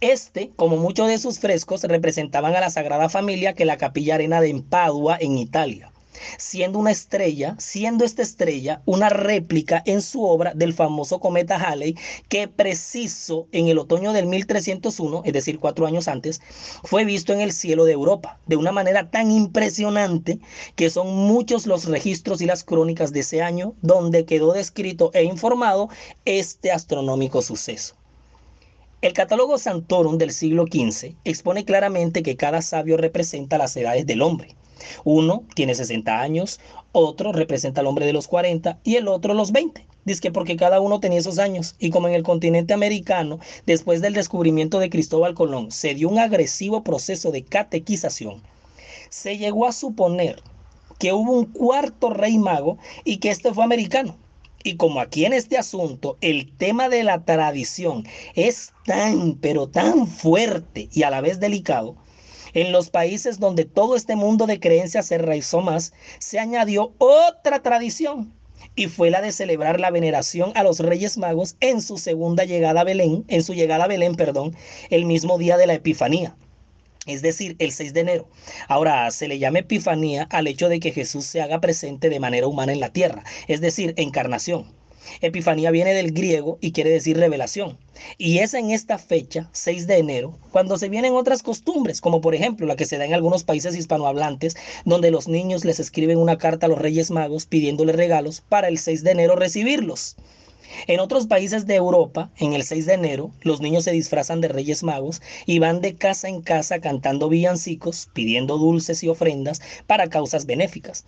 Este, 0.00 0.50
como 0.56 0.76
muchos 0.76 1.08
de 1.08 1.18
sus 1.18 1.38
frescos, 1.38 1.84
representaban 1.84 2.54
a 2.56 2.60
la 2.60 2.70
Sagrada 2.70 3.08
Familia 3.08 3.54
que 3.54 3.64
la 3.64 3.78
Capilla 3.78 4.16
Arena 4.16 4.40
de 4.40 4.62
Padua 4.68 5.16
en 5.20 5.38
Italia 5.38 5.92
siendo 6.38 6.78
una 6.78 6.90
estrella, 6.90 7.56
siendo 7.58 8.04
esta 8.04 8.22
estrella 8.22 8.82
una 8.84 9.08
réplica 9.08 9.82
en 9.86 10.02
su 10.02 10.24
obra 10.24 10.52
del 10.54 10.74
famoso 10.74 11.20
cometa 11.20 11.56
Halley, 11.56 11.96
que 12.28 12.48
preciso 12.48 13.48
en 13.52 13.68
el 13.68 13.78
otoño 13.78 14.12
del 14.12 14.26
1301, 14.26 15.22
es 15.24 15.32
decir, 15.32 15.58
cuatro 15.58 15.86
años 15.86 16.08
antes, 16.08 16.40
fue 16.84 17.04
visto 17.04 17.32
en 17.32 17.40
el 17.40 17.52
cielo 17.52 17.84
de 17.84 17.92
Europa, 17.92 18.38
de 18.46 18.56
una 18.56 18.72
manera 18.72 19.10
tan 19.10 19.30
impresionante 19.30 20.38
que 20.76 20.90
son 20.90 21.14
muchos 21.14 21.66
los 21.66 21.84
registros 21.86 22.40
y 22.40 22.46
las 22.46 22.64
crónicas 22.64 23.12
de 23.12 23.20
ese 23.20 23.42
año 23.42 23.74
donde 23.82 24.24
quedó 24.24 24.52
descrito 24.52 25.10
e 25.14 25.24
informado 25.24 25.88
este 26.24 26.72
astronómico 26.72 27.42
suceso. 27.42 27.94
El 29.00 29.14
catálogo 29.14 29.58
Santorum 29.58 30.16
del 30.16 30.32
siglo 30.32 30.64
XV 30.64 31.16
expone 31.24 31.64
claramente 31.64 32.22
que 32.22 32.36
cada 32.36 32.62
sabio 32.62 32.96
representa 32.96 33.58
las 33.58 33.76
edades 33.76 34.06
del 34.06 34.22
hombre 34.22 34.54
uno 35.04 35.44
tiene 35.54 35.74
60 35.74 36.20
años, 36.20 36.60
otro 36.92 37.32
representa 37.32 37.80
al 37.80 37.86
hombre 37.86 38.06
de 38.06 38.12
los 38.12 38.28
40 38.28 38.78
y 38.84 38.96
el 38.96 39.08
otro 39.08 39.34
los 39.34 39.52
20. 39.52 39.86
Dice 40.04 40.20
que 40.20 40.32
porque 40.32 40.56
cada 40.56 40.80
uno 40.80 40.98
tenía 40.98 41.20
esos 41.20 41.38
años 41.38 41.76
y 41.78 41.90
como 41.90 42.08
en 42.08 42.14
el 42.14 42.24
continente 42.24 42.74
americano, 42.74 43.38
después 43.66 44.00
del 44.00 44.14
descubrimiento 44.14 44.80
de 44.80 44.90
Cristóbal 44.90 45.34
Colón, 45.34 45.70
se 45.70 45.94
dio 45.94 46.08
un 46.08 46.18
agresivo 46.18 46.82
proceso 46.82 47.30
de 47.30 47.44
catequización, 47.44 48.42
se 49.10 49.38
llegó 49.38 49.66
a 49.66 49.72
suponer 49.72 50.42
que 50.98 51.12
hubo 51.12 51.32
un 51.32 51.46
cuarto 51.46 52.10
rey 52.10 52.38
mago 52.38 52.78
y 53.04 53.18
que 53.18 53.30
este 53.30 53.52
fue 53.52 53.64
americano. 53.64 54.16
Y 54.64 54.76
como 54.76 55.00
aquí 55.00 55.24
en 55.24 55.32
este 55.32 55.58
asunto 55.58 56.16
el 56.20 56.50
tema 56.56 56.88
de 56.88 57.02
la 57.02 57.24
tradición 57.24 58.06
es 58.34 58.72
tan, 58.86 59.34
pero 59.34 59.68
tan 59.68 60.06
fuerte 60.06 60.88
y 60.92 61.02
a 61.02 61.10
la 61.10 61.20
vez 61.20 61.40
delicado, 61.40 61.96
en 62.54 62.72
los 62.72 62.90
países 62.90 63.38
donde 63.38 63.64
todo 63.64 63.96
este 63.96 64.16
mundo 64.16 64.46
de 64.46 64.60
creencias 64.60 65.06
se 65.06 65.18
raizó 65.18 65.60
más, 65.60 65.92
se 66.18 66.38
añadió 66.38 66.92
otra 66.98 67.62
tradición 67.62 68.32
y 68.74 68.86
fue 68.86 69.10
la 69.10 69.20
de 69.20 69.32
celebrar 69.32 69.80
la 69.80 69.90
veneración 69.90 70.52
a 70.54 70.62
los 70.62 70.78
Reyes 70.78 71.18
Magos 71.18 71.56
en 71.60 71.82
su 71.82 71.98
segunda 71.98 72.44
llegada 72.44 72.82
a 72.82 72.84
Belén, 72.84 73.24
en 73.28 73.42
su 73.42 73.54
llegada 73.54 73.84
a 73.84 73.88
Belén, 73.88 74.14
perdón, 74.14 74.56
el 74.90 75.04
mismo 75.04 75.38
día 75.38 75.56
de 75.56 75.66
la 75.66 75.74
Epifanía. 75.74 76.34
Es 77.06 77.20
decir, 77.20 77.56
el 77.58 77.72
6 77.72 77.94
de 77.94 78.00
enero. 78.00 78.28
Ahora, 78.68 79.10
se 79.10 79.26
le 79.26 79.40
llama 79.40 79.58
Epifanía 79.58 80.28
al 80.30 80.46
hecho 80.46 80.68
de 80.68 80.78
que 80.78 80.92
Jesús 80.92 81.24
se 81.24 81.42
haga 81.42 81.60
presente 81.60 82.08
de 82.08 82.20
manera 82.20 82.46
humana 82.46 82.72
en 82.72 82.80
la 82.80 82.92
tierra, 82.92 83.24
es 83.48 83.60
decir, 83.60 83.92
encarnación. 83.96 84.72
Epifanía 85.20 85.70
viene 85.70 85.94
del 85.94 86.12
griego 86.12 86.58
y 86.60 86.72
quiere 86.72 86.90
decir 86.90 87.16
revelación. 87.16 87.78
Y 88.18 88.38
es 88.38 88.54
en 88.54 88.70
esta 88.70 88.98
fecha, 88.98 89.48
6 89.52 89.86
de 89.86 89.98
enero, 89.98 90.38
cuando 90.50 90.78
se 90.78 90.88
vienen 90.88 91.14
otras 91.14 91.42
costumbres, 91.42 92.00
como 92.00 92.20
por 92.20 92.34
ejemplo 92.34 92.66
la 92.66 92.76
que 92.76 92.86
se 92.86 92.98
da 92.98 93.04
en 93.04 93.14
algunos 93.14 93.44
países 93.44 93.76
hispanohablantes, 93.76 94.56
donde 94.84 95.10
los 95.10 95.28
niños 95.28 95.64
les 95.64 95.80
escriben 95.80 96.18
una 96.18 96.38
carta 96.38 96.66
a 96.66 96.68
los 96.68 96.78
Reyes 96.78 97.10
Magos 97.10 97.46
pidiéndoles 97.46 97.96
regalos 97.96 98.40
para 98.40 98.68
el 98.68 98.78
6 98.78 99.04
de 99.04 99.10
enero 99.10 99.36
recibirlos. 99.36 100.16
En 100.86 101.00
otros 101.00 101.26
países 101.26 101.66
de 101.66 101.74
Europa, 101.74 102.30
en 102.38 102.54
el 102.54 102.62
6 102.62 102.86
de 102.86 102.94
enero, 102.94 103.30
los 103.42 103.60
niños 103.60 103.84
se 103.84 103.92
disfrazan 103.92 104.40
de 104.40 104.48
reyes 104.48 104.82
magos 104.82 105.20
y 105.44 105.58
van 105.58 105.80
de 105.80 105.96
casa 105.96 106.28
en 106.28 106.40
casa 106.40 106.80
cantando 106.80 107.28
villancicos, 107.28 108.08
pidiendo 108.14 108.56
dulces 108.56 109.02
y 109.02 109.08
ofrendas 109.08 109.60
para 109.86 110.08
causas 110.08 110.46
benéficas. 110.46 111.04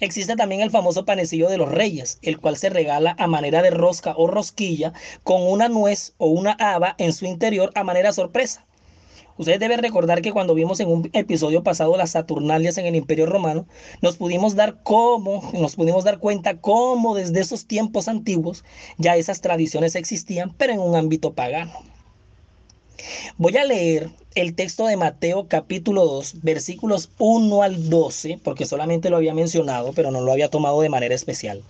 Existe 0.00 0.36
también 0.36 0.60
el 0.60 0.70
famoso 0.70 1.04
panecillo 1.04 1.48
de 1.48 1.58
los 1.58 1.70
reyes, 1.70 2.18
el 2.22 2.38
cual 2.38 2.56
se 2.56 2.70
regala 2.70 3.16
a 3.18 3.26
manera 3.26 3.62
de 3.62 3.70
rosca 3.70 4.14
o 4.16 4.28
rosquilla 4.28 4.92
con 5.24 5.42
una 5.42 5.68
nuez 5.68 6.14
o 6.18 6.28
una 6.28 6.52
haba 6.52 6.94
en 6.98 7.12
su 7.12 7.26
interior 7.26 7.72
a 7.74 7.82
manera 7.82 8.12
sorpresa. 8.12 8.64
Ustedes 9.38 9.58
deben 9.58 9.80
recordar 9.80 10.20
que 10.22 10.32
cuando 10.32 10.54
vimos 10.54 10.78
en 10.80 10.88
un 10.88 11.10
episodio 11.12 11.64
pasado 11.64 11.96
las 11.96 12.10
Saturnalias 12.10 12.78
en 12.78 12.86
el 12.86 12.94
Imperio 12.96 13.26
Romano, 13.26 13.66
nos 14.00 14.16
pudimos 14.16 14.54
dar 14.54 14.82
cómo, 14.82 15.50
nos 15.52 15.74
pudimos 15.74 16.04
dar 16.04 16.18
cuenta 16.18 16.60
cómo 16.60 17.16
desde 17.16 17.40
esos 17.40 17.66
tiempos 17.66 18.06
antiguos 18.06 18.64
ya 18.98 19.16
esas 19.16 19.40
tradiciones 19.40 19.96
existían, 19.96 20.54
pero 20.56 20.72
en 20.72 20.80
un 20.80 20.94
ámbito 20.94 21.34
pagano. 21.34 21.72
Voy 23.36 23.56
a 23.56 23.64
leer 23.64 24.10
el 24.34 24.56
texto 24.56 24.86
de 24.86 24.96
Mateo 24.96 25.46
capítulo 25.46 26.04
2, 26.04 26.42
versículos 26.42 27.10
1 27.18 27.62
al 27.62 27.88
12, 27.88 28.40
porque 28.42 28.66
solamente 28.66 29.08
lo 29.08 29.16
había 29.16 29.34
mencionado, 29.34 29.92
pero 29.92 30.10
no 30.10 30.20
lo 30.20 30.32
había 30.32 30.50
tomado 30.50 30.80
de 30.80 30.88
manera 30.88 31.14
especial. 31.14 31.62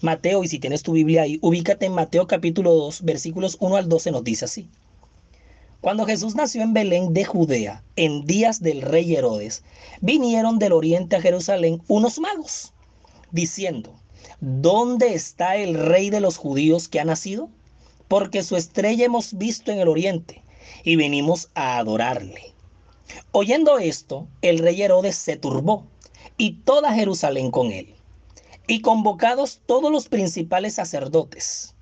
Mateo, 0.00 0.42
y 0.42 0.48
si 0.48 0.58
tienes 0.58 0.82
tu 0.82 0.92
Biblia 0.92 1.22
ahí, 1.22 1.38
ubícate 1.42 1.84
en 1.84 1.92
Mateo 1.92 2.26
capítulo 2.26 2.72
2, 2.74 3.02
versículos 3.02 3.58
1 3.60 3.76
al 3.76 3.88
12, 3.90 4.10
nos 4.10 4.24
dice 4.24 4.46
así. 4.46 4.66
Cuando 5.82 6.06
Jesús 6.06 6.34
nació 6.34 6.62
en 6.62 6.72
Belén 6.72 7.12
de 7.12 7.26
Judea, 7.26 7.82
en 7.96 8.24
días 8.24 8.62
del 8.62 8.80
rey 8.80 9.14
Herodes, 9.14 9.62
vinieron 10.00 10.58
del 10.58 10.72
oriente 10.72 11.16
a 11.16 11.20
Jerusalén 11.20 11.82
unos 11.88 12.18
magos, 12.18 12.72
diciendo, 13.32 13.92
¿dónde 14.40 15.12
está 15.12 15.56
el 15.56 15.74
rey 15.74 16.08
de 16.08 16.20
los 16.20 16.38
judíos 16.38 16.88
que 16.88 17.00
ha 17.00 17.04
nacido? 17.04 17.50
Porque 18.08 18.42
su 18.42 18.56
estrella 18.56 19.04
hemos 19.04 19.36
visto 19.36 19.70
en 19.70 19.80
el 19.80 19.88
oriente 19.88 20.43
y 20.82 20.96
venimos 20.96 21.50
a 21.54 21.78
adorarle. 21.78 22.52
Oyendo 23.32 23.78
esto, 23.78 24.26
el 24.42 24.58
rey 24.58 24.82
Herodes 24.82 25.16
se 25.16 25.36
turbó 25.36 25.86
y 26.36 26.52
toda 26.64 26.94
Jerusalén 26.94 27.50
con 27.50 27.70
él. 27.70 27.94
Y 28.66 28.80
convocados 28.80 29.60
todos 29.66 29.92
los 29.92 30.08
principales 30.08 30.74
sacerdotes, 30.74 31.74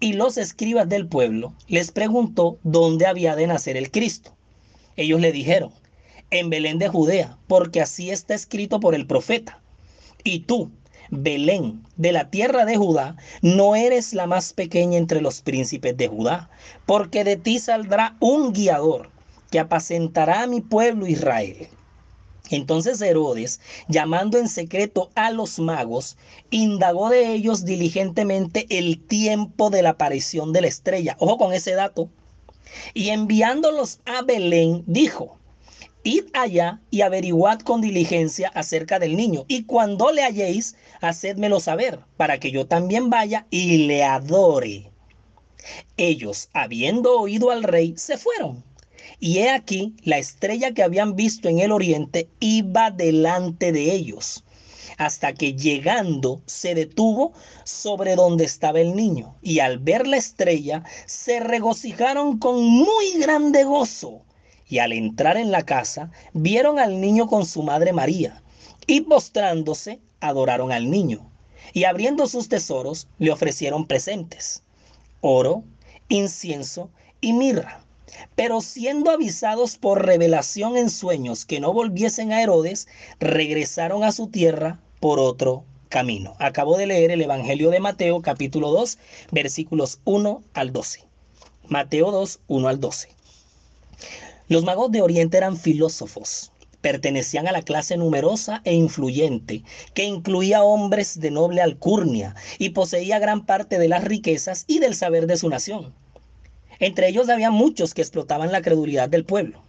y 0.00 0.12
los 0.12 0.36
escribas 0.36 0.88
del 0.88 1.08
pueblo 1.08 1.54
les 1.66 1.90
preguntó 1.90 2.58
dónde 2.62 3.06
había 3.06 3.34
de 3.34 3.46
nacer 3.46 3.76
el 3.76 3.90
Cristo. 3.90 4.36
Ellos 4.96 5.20
le 5.20 5.32
dijeron, 5.32 5.72
en 6.30 6.50
Belén 6.50 6.78
de 6.78 6.88
Judea, 6.88 7.38
porque 7.46 7.80
así 7.80 8.10
está 8.10 8.34
escrito 8.34 8.80
por 8.80 8.94
el 8.94 9.06
profeta. 9.06 9.60
Y 10.24 10.40
tú, 10.40 10.70
Belén, 11.10 11.84
de 11.96 12.12
la 12.12 12.30
tierra 12.30 12.64
de 12.64 12.76
Judá, 12.76 13.16
no 13.40 13.76
eres 13.76 14.12
la 14.12 14.26
más 14.26 14.52
pequeña 14.52 14.98
entre 14.98 15.20
los 15.20 15.40
príncipes 15.40 15.96
de 15.96 16.08
Judá, 16.08 16.50
porque 16.86 17.24
de 17.24 17.36
ti 17.36 17.58
saldrá 17.58 18.16
un 18.20 18.52
guiador 18.52 19.10
que 19.50 19.58
apacentará 19.58 20.42
a 20.42 20.46
mi 20.46 20.60
pueblo 20.60 21.06
Israel. 21.06 21.68
Entonces 22.50 23.00
Herodes, 23.00 23.60
llamando 23.88 24.38
en 24.38 24.48
secreto 24.48 25.10
a 25.14 25.30
los 25.30 25.58
magos, 25.58 26.16
indagó 26.50 27.10
de 27.10 27.32
ellos 27.32 27.64
diligentemente 27.64 28.66
el 28.70 28.98
tiempo 28.98 29.70
de 29.70 29.82
la 29.82 29.90
aparición 29.90 30.52
de 30.52 30.62
la 30.62 30.68
estrella. 30.68 31.16
Ojo 31.18 31.38
con 31.38 31.52
ese 31.52 31.72
dato. 31.72 32.08
Y 32.94 33.10
enviándolos 33.10 34.00
a 34.04 34.22
Belén, 34.22 34.82
dijo, 34.86 35.38
id 36.04 36.24
allá 36.32 36.80
y 36.90 37.02
averiguad 37.02 37.60
con 37.60 37.80
diligencia 37.80 38.48
acerca 38.54 38.98
del 38.98 39.16
niño. 39.16 39.44
Y 39.48 39.64
cuando 39.64 40.12
le 40.12 40.22
halléis, 40.22 40.76
hacedmelo 41.00 41.60
saber, 41.60 42.00
para 42.16 42.38
que 42.38 42.50
yo 42.50 42.66
también 42.66 43.10
vaya 43.10 43.46
y 43.50 43.86
le 43.86 44.04
adore. 44.04 44.90
Ellos, 45.96 46.48
habiendo 46.52 47.20
oído 47.20 47.50
al 47.50 47.62
rey, 47.62 47.94
se 47.96 48.16
fueron 48.16 48.64
y 49.20 49.38
he 49.38 49.50
aquí, 49.50 49.94
la 50.04 50.18
estrella 50.18 50.72
que 50.72 50.82
habían 50.82 51.16
visto 51.16 51.48
en 51.48 51.58
el 51.58 51.72
oriente 51.72 52.28
iba 52.40 52.90
delante 52.90 53.72
de 53.72 53.92
ellos, 53.92 54.44
hasta 54.96 55.32
que 55.32 55.54
llegando 55.54 56.40
se 56.46 56.74
detuvo 56.74 57.32
sobre 57.64 58.14
donde 58.14 58.44
estaba 58.44 58.80
el 58.80 58.94
niño. 58.94 59.36
Y 59.42 59.58
al 59.58 59.78
ver 59.78 60.06
la 60.06 60.18
estrella, 60.18 60.84
se 61.06 61.40
regocijaron 61.40 62.38
con 62.38 62.64
muy 62.64 63.18
grande 63.18 63.64
gozo. 63.64 64.22
Y 64.68 64.78
al 64.78 64.92
entrar 64.92 65.36
en 65.36 65.50
la 65.50 65.64
casa, 65.64 66.10
vieron 66.32 66.78
al 66.78 67.00
niño 67.00 67.26
con 67.26 67.46
su 67.46 67.62
madre 67.62 67.92
María, 67.92 68.42
y 68.86 69.02
postrándose, 69.02 70.00
adoraron 70.20 70.72
al 70.72 70.90
niño. 70.90 71.30
Y 71.72 71.84
abriendo 71.84 72.26
sus 72.26 72.48
tesoros, 72.48 73.08
le 73.18 73.30
ofrecieron 73.30 73.86
presentes, 73.86 74.62
oro, 75.20 75.64
incienso 76.08 76.90
y 77.20 77.32
mirra. 77.32 77.80
Pero 78.34 78.60
siendo 78.60 79.10
avisados 79.10 79.76
por 79.76 80.04
revelación 80.04 80.76
en 80.76 80.90
sueños 80.90 81.44
que 81.44 81.60
no 81.60 81.72
volviesen 81.72 82.32
a 82.32 82.42
Herodes, 82.42 82.88
regresaron 83.20 84.02
a 84.02 84.12
su 84.12 84.28
tierra 84.28 84.80
por 85.00 85.18
otro 85.18 85.64
camino. 85.88 86.34
Acabo 86.38 86.76
de 86.76 86.86
leer 86.86 87.10
el 87.10 87.22
Evangelio 87.22 87.70
de 87.70 87.80
Mateo 87.80 88.22
capítulo 88.22 88.70
2 88.70 88.98
versículos 89.30 90.00
1 90.04 90.42
al 90.54 90.72
12. 90.72 91.04
Mateo 91.68 92.10
2, 92.10 92.40
1 92.48 92.68
al 92.68 92.80
12. 92.80 93.08
Los 94.48 94.64
magos 94.64 94.90
de 94.90 95.02
Oriente 95.02 95.36
eran 95.36 95.58
filósofos, 95.58 96.52
pertenecían 96.80 97.46
a 97.48 97.52
la 97.52 97.60
clase 97.60 97.98
numerosa 97.98 98.62
e 98.64 98.74
influyente, 98.74 99.62
que 99.92 100.04
incluía 100.04 100.62
hombres 100.62 101.20
de 101.20 101.30
noble 101.30 101.60
alcurnia 101.60 102.34
y 102.58 102.70
poseía 102.70 103.18
gran 103.18 103.44
parte 103.44 103.78
de 103.78 103.88
las 103.88 104.04
riquezas 104.04 104.64
y 104.66 104.78
del 104.78 104.94
saber 104.94 105.26
de 105.26 105.36
su 105.36 105.50
nación. 105.50 105.92
Entre 106.78 107.08
ellos 107.08 107.28
había 107.28 107.50
muchos 107.50 107.92
que 107.92 108.00
explotaban 108.00 108.50
la 108.50 108.62
credulidad 108.62 109.10
del 109.10 109.26
pueblo. 109.26 109.62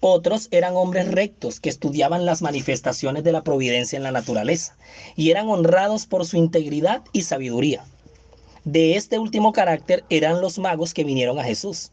Otros 0.00 0.48
eran 0.50 0.76
hombres 0.76 1.10
rectos 1.10 1.58
que 1.58 1.70
estudiaban 1.70 2.26
las 2.26 2.42
manifestaciones 2.42 3.24
de 3.24 3.32
la 3.32 3.44
providencia 3.44 3.96
en 3.96 4.02
la 4.02 4.12
naturaleza 4.12 4.76
y 5.16 5.30
eran 5.30 5.48
honrados 5.48 6.04
por 6.04 6.26
su 6.26 6.36
integridad 6.36 7.02
y 7.12 7.22
sabiduría. 7.22 7.84
De 8.64 8.96
este 8.96 9.18
último 9.18 9.52
carácter 9.52 10.04
eran 10.10 10.42
los 10.42 10.58
magos 10.58 10.92
que 10.92 11.04
vinieron 11.04 11.38
a 11.38 11.44
Jesús. 11.44 11.92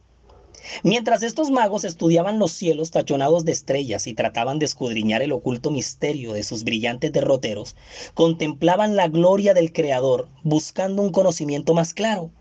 Mientras 0.83 1.23
estos 1.23 1.51
magos 1.51 1.83
estudiaban 1.83 2.39
los 2.39 2.51
cielos 2.51 2.91
tachonados 2.91 3.45
de 3.45 3.51
estrellas 3.51 4.07
y 4.07 4.13
trataban 4.13 4.59
de 4.59 4.65
escudriñar 4.65 5.21
el 5.21 5.31
oculto 5.31 5.71
misterio 5.71 6.33
de 6.33 6.43
sus 6.43 6.63
brillantes 6.63 7.12
derroteros, 7.12 7.75
contemplaban 8.13 8.95
la 8.95 9.07
gloria 9.07 9.53
del 9.53 9.73
Creador 9.73 10.27
buscando 10.43 11.01
un 11.01 11.12
conocimiento 11.12 11.73
más 11.73 11.93
claro 11.93 12.31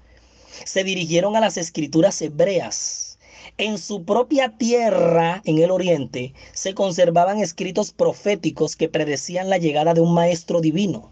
se 0.65 0.85
dirigieron 0.85 1.37
a 1.37 1.41
las 1.41 1.57
escrituras 1.57 2.21
hebreas. 2.23 3.19
En 3.57 3.79
su 3.79 4.05
propia 4.05 4.57
tierra, 4.57 5.43
en 5.45 5.59
el 5.59 5.71
oriente, 5.71 6.33
se 6.53 6.75
conservaban 6.75 7.39
escritos 7.39 7.93
proféticos 7.93 8.77
que 8.77 8.89
predecían 8.89 9.49
la 9.51 9.59
llegada 9.59 9.95
de 9.95 10.01
un 10.01 10.15
maestro 10.15 10.61
divino. 10.61 11.11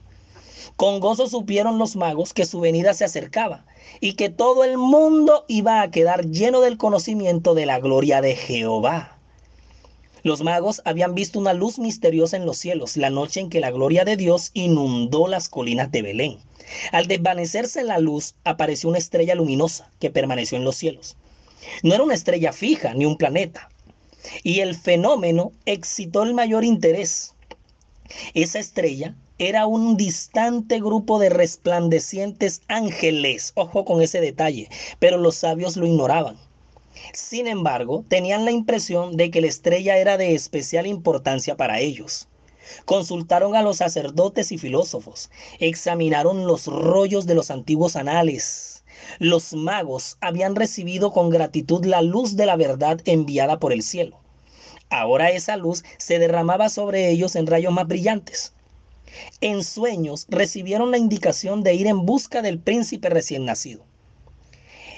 Con 0.76 1.00
gozo 1.00 1.26
supieron 1.26 1.78
los 1.78 1.96
magos 1.96 2.34
que 2.34 2.44
su 2.44 2.60
venida 2.60 2.92
se 2.92 3.06
acercaba 3.06 3.64
y 4.00 4.12
que 4.12 4.28
todo 4.28 4.62
el 4.62 4.76
mundo 4.76 5.46
iba 5.48 5.80
a 5.80 5.90
quedar 5.90 6.26
lleno 6.26 6.60
del 6.60 6.76
conocimiento 6.76 7.54
de 7.54 7.64
la 7.64 7.80
gloria 7.80 8.20
de 8.20 8.36
Jehová. 8.36 9.16
Los 10.22 10.42
magos 10.42 10.82
habían 10.84 11.14
visto 11.14 11.38
una 11.38 11.54
luz 11.54 11.78
misteriosa 11.78 12.36
en 12.36 12.44
los 12.44 12.58
cielos 12.58 12.98
la 12.98 13.08
noche 13.08 13.40
en 13.40 13.48
que 13.48 13.60
la 13.60 13.70
gloria 13.70 14.04
de 14.04 14.18
Dios 14.18 14.50
inundó 14.52 15.28
las 15.28 15.48
colinas 15.48 15.90
de 15.92 16.02
Belén. 16.02 16.38
Al 16.92 17.06
desvanecerse 17.06 17.82
la 17.82 17.98
luz, 17.98 18.34
apareció 18.44 18.90
una 18.90 18.98
estrella 18.98 19.34
luminosa 19.34 19.90
que 19.98 20.10
permaneció 20.10 20.58
en 20.58 20.64
los 20.64 20.76
cielos. 20.76 21.16
No 21.84 21.94
era 21.94 22.04
una 22.04 22.14
estrella 22.14 22.52
fija 22.52 22.92
ni 22.92 23.06
un 23.06 23.16
planeta. 23.16 23.70
Y 24.42 24.60
el 24.60 24.74
fenómeno 24.74 25.52
excitó 25.64 26.24
el 26.24 26.34
mayor 26.34 26.64
interés. 26.64 27.34
Esa 28.34 28.58
estrella 28.58 29.14
era 29.38 29.66
un 29.66 29.98
distante 29.98 30.80
grupo 30.80 31.18
de 31.18 31.28
resplandecientes 31.28 32.62
ángeles. 32.68 33.52
Ojo 33.54 33.84
con 33.84 34.00
ese 34.00 34.22
detalle, 34.22 34.70
pero 34.98 35.18
los 35.18 35.34
sabios 35.34 35.76
lo 35.76 35.86
ignoraban. 35.86 36.38
Sin 37.12 37.46
embargo, 37.46 38.02
tenían 38.08 38.46
la 38.46 38.50
impresión 38.50 39.18
de 39.18 39.30
que 39.30 39.42
la 39.42 39.48
estrella 39.48 39.98
era 39.98 40.16
de 40.16 40.34
especial 40.34 40.86
importancia 40.86 41.54
para 41.54 41.80
ellos. 41.80 42.28
Consultaron 42.86 43.54
a 43.54 43.62
los 43.62 43.76
sacerdotes 43.76 44.52
y 44.52 44.58
filósofos, 44.58 45.30
examinaron 45.60 46.46
los 46.46 46.66
rollos 46.66 47.26
de 47.26 47.34
los 47.34 47.50
antiguos 47.50 47.94
anales. 47.94 48.84
Los 49.18 49.52
magos 49.52 50.16
habían 50.22 50.56
recibido 50.56 51.12
con 51.12 51.28
gratitud 51.28 51.84
la 51.84 52.00
luz 52.00 52.36
de 52.36 52.46
la 52.46 52.56
verdad 52.56 53.02
enviada 53.04 53.58
por 53.58 53.74
el 53.74 53.82
cielo. 53.82 54.18
Ahora 54.88 55.30
esa 55.30 55.58
luz 55.58 55.84
se 55.98 56.18
derramaba 56.18 56.70
sobre 56.70 57.10
ellos 57.10 57.36
en 57.36 57.46
rayos 57.46 57.74
más 57.74 57.86
brillantes. 57.86 58.54
En 59.40 59.64
sueños 59.64 60.26
recibieron 60.28 60.90
la 60.90 60.98
indicación 60.98 61.62
de 61.62 61.74
ir 61.74 61.86
en 61.86 62.06
busca 62.06 62.42
del 62.42 62.58
príncipe 62.58 63.08
recién 63.08 63.44
nacido. 63.44 63.84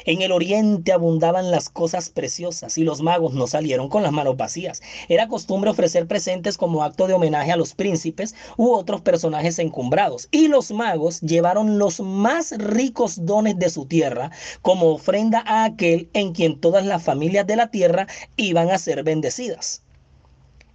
En 0.09 0.23
el 0.23 0.33
oriente 0.33 0.93
abundaban 0.93 1.51
las 1.51 1.69
cosas 1.69 2.09
preciosas 2.09 2.79
y 2.79 2.83
los 2.83 3.03
magos 3.03 3.35
no 3.35 3.47
salieron 3.47 3.91
con 3.91 4.03
las 4.03 4.11
manos 4.11 4.39
vacías. 4.39 4.81
Era 5.11 5.29
costumbre 5.29 5.69
ofrecer 5.69 6.07
presentes 6.07 6.57
como 6.57 6.83
acto 6.83 7.07
de 7.07 7.13
homenaje 7.13 7.53
a 7.53 7.59
los 7.59 7.75
príncipes 7.75 8.35
u 8.57 8.71
otros 8.71 9.03
personajes 9.03 9.59
encumbrados. 9.59 10.29
Y 10.31 10.49
los 10.49 10.71
magos 10.71 11.21
llevaron 11.21 11.79
los 11.79 12.01
más 12.01 12.53
ricos 12.57 13.27
dones 13.27 13.59
de 13.59 13.69
su 13.69 13.85
tierra 13.85 14.31
como 14.63 14.93
ofrenda 14.93 15.43
a 15.47 15.65
aquel 15.65 16.09
en 16.15 16.33
quien 16.33 16.59
todas 16.59 16.87
las 16.87 17.03
familias 17.03 17.47
de 17.47 17.57
la 17.57 17.71
tierra 17.71 18.07
iban 18.39 18.71
a 18.71 18.79
ser 18.79 19.03
bendecidas. 19.03 19.83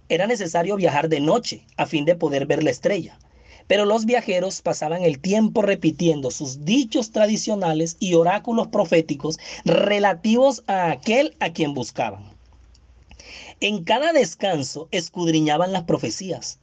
Era 0.08 0.28
necesario 0.28 0.76
viajar 0.76 1.08
de 1.08 1.18
noche 1.18 1.66
a 1.76 1.86
fin 1.86 2.04
de 2.04 2.14
poder 2.14 2.46
ver 2.46 2.62
la 2.62 2.70
estrella. 2.70 3.18
Pero 3.66 3.84
los 3.84 4.04
viajeros 4.04 4.60
pasaban 4.62 5.02
el 5.02 5.18
tiempo 5.18 5.62
repitiendo 5.62 6.30
sus 6.30 6.64
dichos 6.64 7.10
tradicionales 7.10 7.96
y 7.98 8.14
oráculos 8.14 8.68
proféticos 8.68 9.38
relativos 9.64 10.62
a 10.66 10.90
aquel 10.90 11.34
a 11.40 11.52
quien 11.52 11.74
buscaban. 11.74 12.34
En 13.60 13.84
cada 13.84 14.12
descanso 14.12 14.88
escudriñaban 14.90 15.72
las 15.72 15.84
profecías 15.84 16.58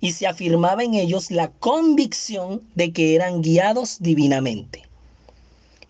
y 0.00 0.12
se 0.12 0.26
afirmaba 0.26 0.84
en 0.84 0.94
ellos 0.94 1.30
la 1.30 1.50
convicción 1.50 2.62
de 2.74 2.92
que 2.92 3.14
eran 3.14 3.42
guiados 3.42 3.98
divinamente. 4.00 4.82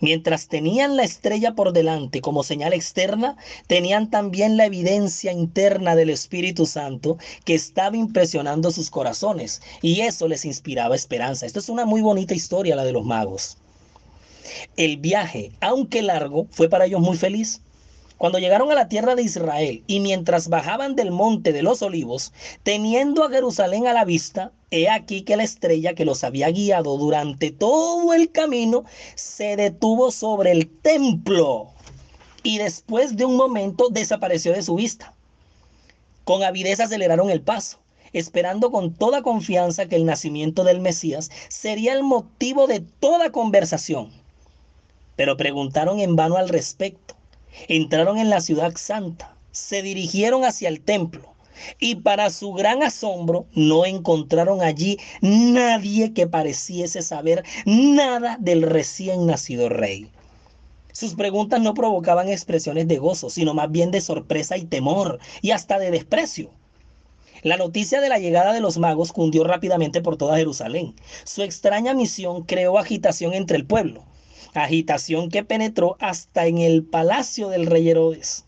Mientras 0.02 0.48
tenían 0.48 0.96
la 0.96 1.04
estrella 1.04 1.54
por 1.54 1.72
delante 1.72 2.20
como 2.20 2.42
señal 2.42 2.72
externa, 2.72 3.36
tenían 3.68 4.10
también 4.10 4.56
la 4.56 4.66
evidencia 4.66 5.30
interna 5.30 5.94
del 5.94 6.10
Espíritu 6.10 6.66
Santo 6.66 7.18
que 7.44 7.54
estaba 7.54 7.96
impresionando 7.96 8.72
sus 8.72 8.90
corazones 8.90 9.62
y 9.80 10.00
eso 10.00 10.26
les 10.26 10.44
inspiraba 10.44 10.96
esperanza. 10.96 11.46
Esto 11.46 11.60
es 11.60 11.68
una 11.68 11.84
muy 11.84 12.00
bonita 12.02 12.34
historia, 12.34 12.74
la 12.74 12.84
de 12.84 12.90
los 12.90 13.04
magos. 13.04 13.58
El 14.76 14.96
viaje, 14.96 15.52
aunque 15.60 16.02
largo, 16.02 16.48
fue 16.50 16.68
para 16.68 16.86
ellos 16.86 17.00
muy 17.00 17.16
feliz. 17.16 17.60
Cuando 18.22 18.38
llegaron 18.38 18.70
a 18.70 18.76
la 18.76 18.86
tierra 18.86 19.16
de 19.16 19.24
Israel 19.24 19.82
y 19.88 19.98
mientras 19.98 20.46
bajaban 20.46 20.94
del 20.94 21.10
monte 21.10 21.52
de 21.52 21.64
los 21.64 21.82
olivos, 21.82 22.32
teniendo 22.62 23.24
a 23.24 23.30
Jerusalén 23.30 23.88
a 23.88 23.92
la 23.92 24.04
vista, 24.04 24.52
he 24.70 24.88
aquí 24.88 25.22
que 25.22 25.36
la 25.36 25.42
estrella 25.42 25.94
que 25.94 26.04
los 26.04 26.22
había 26.22 26.48
guiado 26.52 26.96
durante 26.98 27.50
todo 27.50 28.14
el 28.14 28.30
camino 28.30 28.84
se 29.16 29.56
detuvo 29.56 30.12
sobre 30.12 30.52
el 30.52 30.68
templo 30.68 31.72
y 32.44 32.58
después 32.58 33.16
de 33.16 33.24
un 33.24 33.34
momento 33.34 33.88
desapareció 33.90 34.52
de 34.52 34.62
su 34.62 34.76
vista. 34.76 35.12
Con 36.22 36.44
avidez 36.44 36.78
aceleraron 36.78 37.28
el 37.28 37.40
paso 37.40 37.80
esperando 38.12 38.70
con 38.70 38.94
toda 38.94 39.22
confianza 39.22 39.86
que 39.86 39.96
el 39.96 40.06
nacimiento 40.06 40.62
del 40.62 40.80
Mesías 40.80 41.28
sería 41.48 41.92
el 41.92 42.04
motivo 42.04 42.68
de 42.68 42.84
toda 43.00 43.32
conversación. 43.32 44.12
Pero 45.16 45.36
preguntaron 45.36 45.98
en 45.98 46.14
vano 46.14 46.36
al 46.36 46.50
respecto 46.50 47.16
Entraron 47.68 48.18
en 48.18 48.30
la 48.30 48.40
ciudad 48.40 48.74
santa, 48.76 49.36
se 49.50 49.82
dirigieron 49.82 50.44
hacia 50.44 50.68
el 50.68 50.80
templo 50.80 51.32
y 51.78 51.96
para 51.96 52.30
su 52.30 52.52
gran 52.52 52.82
asombro 52.82 53.46
no 53.54 53.84
encontraron 53.84 54.62
allí 54.62 54.98
nadie 55.20 56.12
que 56.12 56.26
pareciese 56.26 57.02
saber 57.02 57.44
nada 57.64 58.36
del 58.40 58.62
recién 58.62 59.26
nacido 59.26 59.68
rey. 59.68 60.10
Sus 60.92 61.14
preguntas 61.14 61.60
no 61.60 61.74
provocaban 61.74 62.28
expresiones 62.28 62.86
de 62.86 62.98
gozo, 62.98 63.30
sino 63.30 63.54
más 63.54 63.70
bien 63.70 63.90
de 63.90 64.00
sorpresa 64.00 64.56
y 64.56 64.64
temor 64.64 65.18
y 65.40 65.52
hasta 65.52 65.78
de 65.78 65.90
desprecio. 65.90 66.50
La 67.42 67.56
noticia 67.56 68.00
de 68.00 68.08
la 68.08 68.18
llegada 68.18 68.52
de 68.52 68.60
los 68.60 68.78
magos 68.78 69.12
cundió 69.12 69.42
rápidamente 69.42 70.00
por 70.00 70.16
toda 70.16 70.36
Jerusalén. 70.36 70.94
Su 71.24 71.42
extraña 71.42 71.92
misión 71.94 72.42
creó 72.44 72.78
agitación 72.78 73.34
entre 73.34 73.56
el 73.56 73.66
pueblo 73.66 74.04
agitación 74.54 75.30
que 75.30 75.44
penetró 75.44 75.96
hasta 76.00 76.46
en 76.46 76.58
el 76.58 76.82
palacio 76.82 77.48
del 77.48 77.66
rey 77.66 77.88
Herodes. 77.88 78.44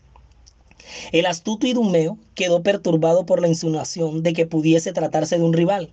El 1.11 1.25
astuto 1.25 1.65
Idumeo 1.67 2.17
quedó 2.35 2.61
perturbado 2.61 3.25
por 3.25 3.41
la 3.41 3.47
insinuación 3.47 4.21
de 4.23 4.33
que 4.33 4.45
pudiese 4.45 4.93
tratarse 4.93 5.37
de 5.37 5.43
un 5.43 5.53
rival, 5.53 5.91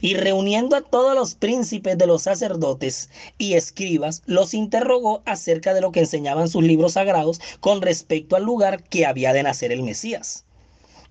y 0.00 0.14
reuniendo 0.14 0.76
a 0.76 0.82
todos 0.82 1.14
los 1.14 1.34
príncipes 1.34 1.98
de 1.98 2.06
los 2.06 2.22
sacerdotes 2.22 3.10
y 3.38 3.54
escribas, 3.54 4.22
los 4.26 4.54
interrogó 4.54 5.22
acerca 5.24 5.74
de 5.74 5.80
lo 5.80 5.92
que 5.92 6.00
enseñaban 6.00 6.48
sus 6.48 6.62
libros 6.62 6.94
sagrados 6.94 7.40
con 7.60 7.82
respecto 7.82 8.36
al 8.36 8.44
lugar 8.44 8.82
que 8.82 9.06
había 9.06 9.32
de 9.32 9.42
nacer 9.42 9.72
el 9.72 9.82
Mesías. 9.82 10.44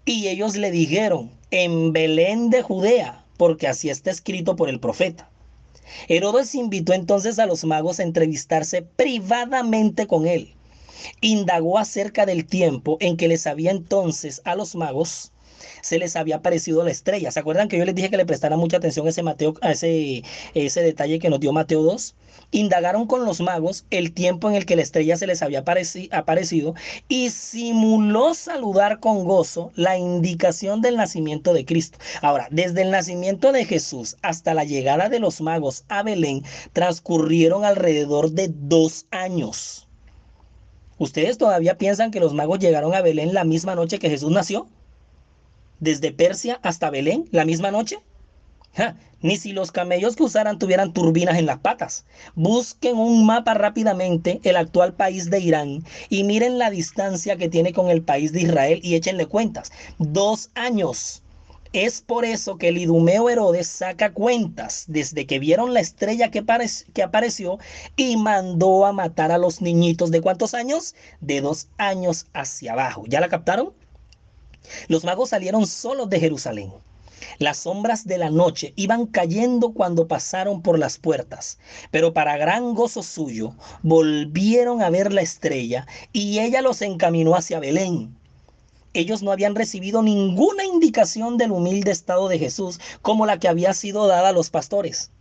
Y 0.06 0.28
ellos 0.28 0.56
le 0.56 0.72
dijeron, 0.72 1.32
en 1.52 1.94
Belén 1.94 2.50
de 2.50 2.62
Judea, 2.62 3.24
porque 3.38 3.68
así 3.68 3.90
está 3.90 4.12
escrito 4.12 4.56
por 4.56 4.70
el 4.70 4.80
profeta. 4.80 5.31
Herodes 6.08 6.56
invitó 6.56 6.94
entonces 6.94 7.40
a 7.40 7.46
los 7.46 7.64
magos 7.64 8.00
a 8.00 8.04
entrevistarse 8.04 8.82
privadamente 8.82 10.08
con 10.08 10.28
él. 10.28 10.54
Indagó 11.20 11.78
acerca 11.78 12.26
del 12.26 12.46
tiempo 12.46 12.98
en 13.00 13.18
que 13.18 13.28
les 13.28 13.48
había 13.48 13.72
entonces 13.72 14.42
a 14.46 14.56
los 14.56 14.76
magos 14.76 15.32
se 15.82 15.98
les 15.98 16.16
había 16.16 16.38
aparecido 16.38 16.84
la 16.84 16.92
estrella. 16.92 17.32
¿Se 17.32 17.40
acuerdan 17.40 17.68
que 17.68 17.78
yo 17.78 17.86
les 17.86 17.96
dije 17.96 18.10
que 18.10 18.18
le 18.18 18.26
prestaran 18.26 18.60
mucha 18.60 18.78
atención 18.78 19.08
a 19.08 19.10
ese, 19.10 19.24
Mateo, 19.24 19.56
a 19.62 19.72
ese, 19.72 20.24
ese 20.54 20.82
detalle 20.82 21.20
que 21.20 21.30
nos 21.30 21.40
dio 21.40 21.52
Mateo 21.54 21.84
2? 21.84 22.16
Indagaron 22.52 23.08
con 23.08 23.26
los 23.26 23.40
magos 23.42 23.86
el 23.92 24.14
tiempo 24.14 24.50
en 24.50 24.56
el 24.56 24.66
que 24.66 24.76
la 24.76 24.82
estrella 24.82 25.16
se 25.18 25.28
les 25.28 25.42
había 25.42 25.64
aparecido 26.12 26.76
y 27.08 27.30
simuló 27.30 28.34
saludar 28.34 29.00
con 29.00 29.24
gozo 29.26 29.72
la 29.76 29.98
indicación 29.98 30.82
del 30.82 30.98
nacimiento 30.98 31.54
de 31.54 31.66
Cristo. 31.66 31.98
Ahora, 32.22 32.48
desde 32.52 32.82
el 32.82 32.92
nacimiento 32.92 33.52
de 33.52 33.66
Jesús 33.66 34.18
hasta 34.22 34.54
la 34.54 34.64
llegada 34.64 35.10
de 35.10 35.20
los 35.20 35.42
magos 35.42 35.86
a 35.88 36.04
Belén 36.04 36.44
transcurrieron 36.74 37.64
alrededor 37.64 38.32
de 38.32 38.50
dos 38.54 39.06
años. 39.12 39.88
¿Ustedes 40.98 41.38
todavía 41.38 41.78
piensan 41.78 42.12
que 42.12 42.20
los 42.20 42.34
magos 42.34 42.60
llegaron 42.60 42.94
a 42.94 43.02
Belén 43.02 43.34
la 43.34 43.44
misma 43.44 43.76
noche 43.76 43.98
que 43.98 44.10
Jesús 44.10 44.30
nació? 44.30 44.68
Desde 45.82 46.14
Persia 46.14 46.62
hasta 46.64 46.90
Belén 46.90 47.26
la 47.32 47.44
misma 47.44 47.72
noche? 47.72 48.00
ni 49.22 49.38
si 49.38 49.52
los 49.52 49.72
camellos 49.72 50.16
que 50.16 50.24
usaran 50.24 50.58
tuvieran 50.58 50.94
turbinas 50.94 51.38
en 51.38 51.46
las 51.46 51.60
patas. 51.60 52.06
Busquen 52.36 52.98
un 52.98 53.26
mapa 53.26 53.54
rápidamente 53.54 54.40
el 54.44 54.56
actual 54.56 54.94
país 54.94 55.30
de 55.30 55.40
Irán 55.40 55.84
y 56.10 56.24
miren 56.24 56.58
la 56.58 56.70
distancia 56.70 57.36
que 57.36 57.50
tiene 57.50 57.74
con 57.74 57.90
el 57.90 58.02
país 58.02 58.32
de 58.32 58.42
Israel 58.42 58.80
y 58.82 58.96
échenle 58.96 59.26
cuentas. 59.26 59.72
Dos 60.00 60.50
años. 60.56 61.22
Es 61.74 62.02
por 62.02 62.26
eso 62.26 62.58
que 62.58 62.68
el 62.68 62.78
idumeo 62.78 63.30
Herodes 63.30 63.68
saca 63.68 64.12
cuentas 64.12 64.84
desde 64.88 65.26
que 65.26 65.40
vieron 65.40 65.74
la 65.74 65.80
estrella 65.80 66.30
que, 66.30 66.44
que, 66.94 67.04
apareció 67.04 67.60
y 67.96 68.18
mandó 68.18 68.86
a 68.86 68.92
matar 68.92 69.32
a 69.32 69.38
los 69.38 69.62
niñitos 69.62 70.12
de 70.12 70.20
cuántos 70.20 70.54
años? 70.54 70.96
De 71.22 71.40
dos 71.40 71.70
años 71.78 72.28
hacia 72.34 72.74
abajo. 72.74 73.06
¿Ya 73.08 73.22
la 73.22 73.30
captaron? 73.30 73.74
Los 74.88 75.04
magos 75.04 75.30
salieron 75.30 75.68
solos 75.68 76.10
de 76.10 76.20
Jerusalén. 76.20 76.72
Las 77.38 77.58
sombras 77.58 78.06
de 78.06 78.18
la 78.18 78.30
noche 78.30 78.74
iban 78.76 79.06
cayendo 79.06 79.74
cuando 79.74 80.08
pasaron 80.08 80.62
por 80.62 80.78
las 80.78 80.98
puertas, 80.98 81.60
pero 81.90 82.14
para 82.14 82.38
gran 82.38 82.74
gozo 82.74 83.04
suyo 83.04 83.56
volvieron 83.84 84.82
a 84.82 84.90
ver 84.90 85.14
la 85.14 85.22
estrella 85.22 85.88
y 86.14 86.40
ella 86.40 86.62
los 86.62 86.82
encaminó 86.82 87.36
hacia 87.36 87.60
Belén. 87.60 88.16
Ellos 88.94 89.24
no 89.24 89.32
habían 89.32 89.56
recibido 89.56 90.02
ninguna 90.02 90.66
indicación 90.66 91.38
del 91.38 91.52
humilde 91.52 91.92
estado 91.92 92.28
de 92.28 92.40
Jesús 92.40 92.80
como 93.02 93.26
la 93.26 93.40
que 93.40 93.48
había 93.48 93.74
sido 93.74 94.08
dada 94.08 94.30
a 94.30 94.34
los 94.34 94.50
pastores. 94.50 95.12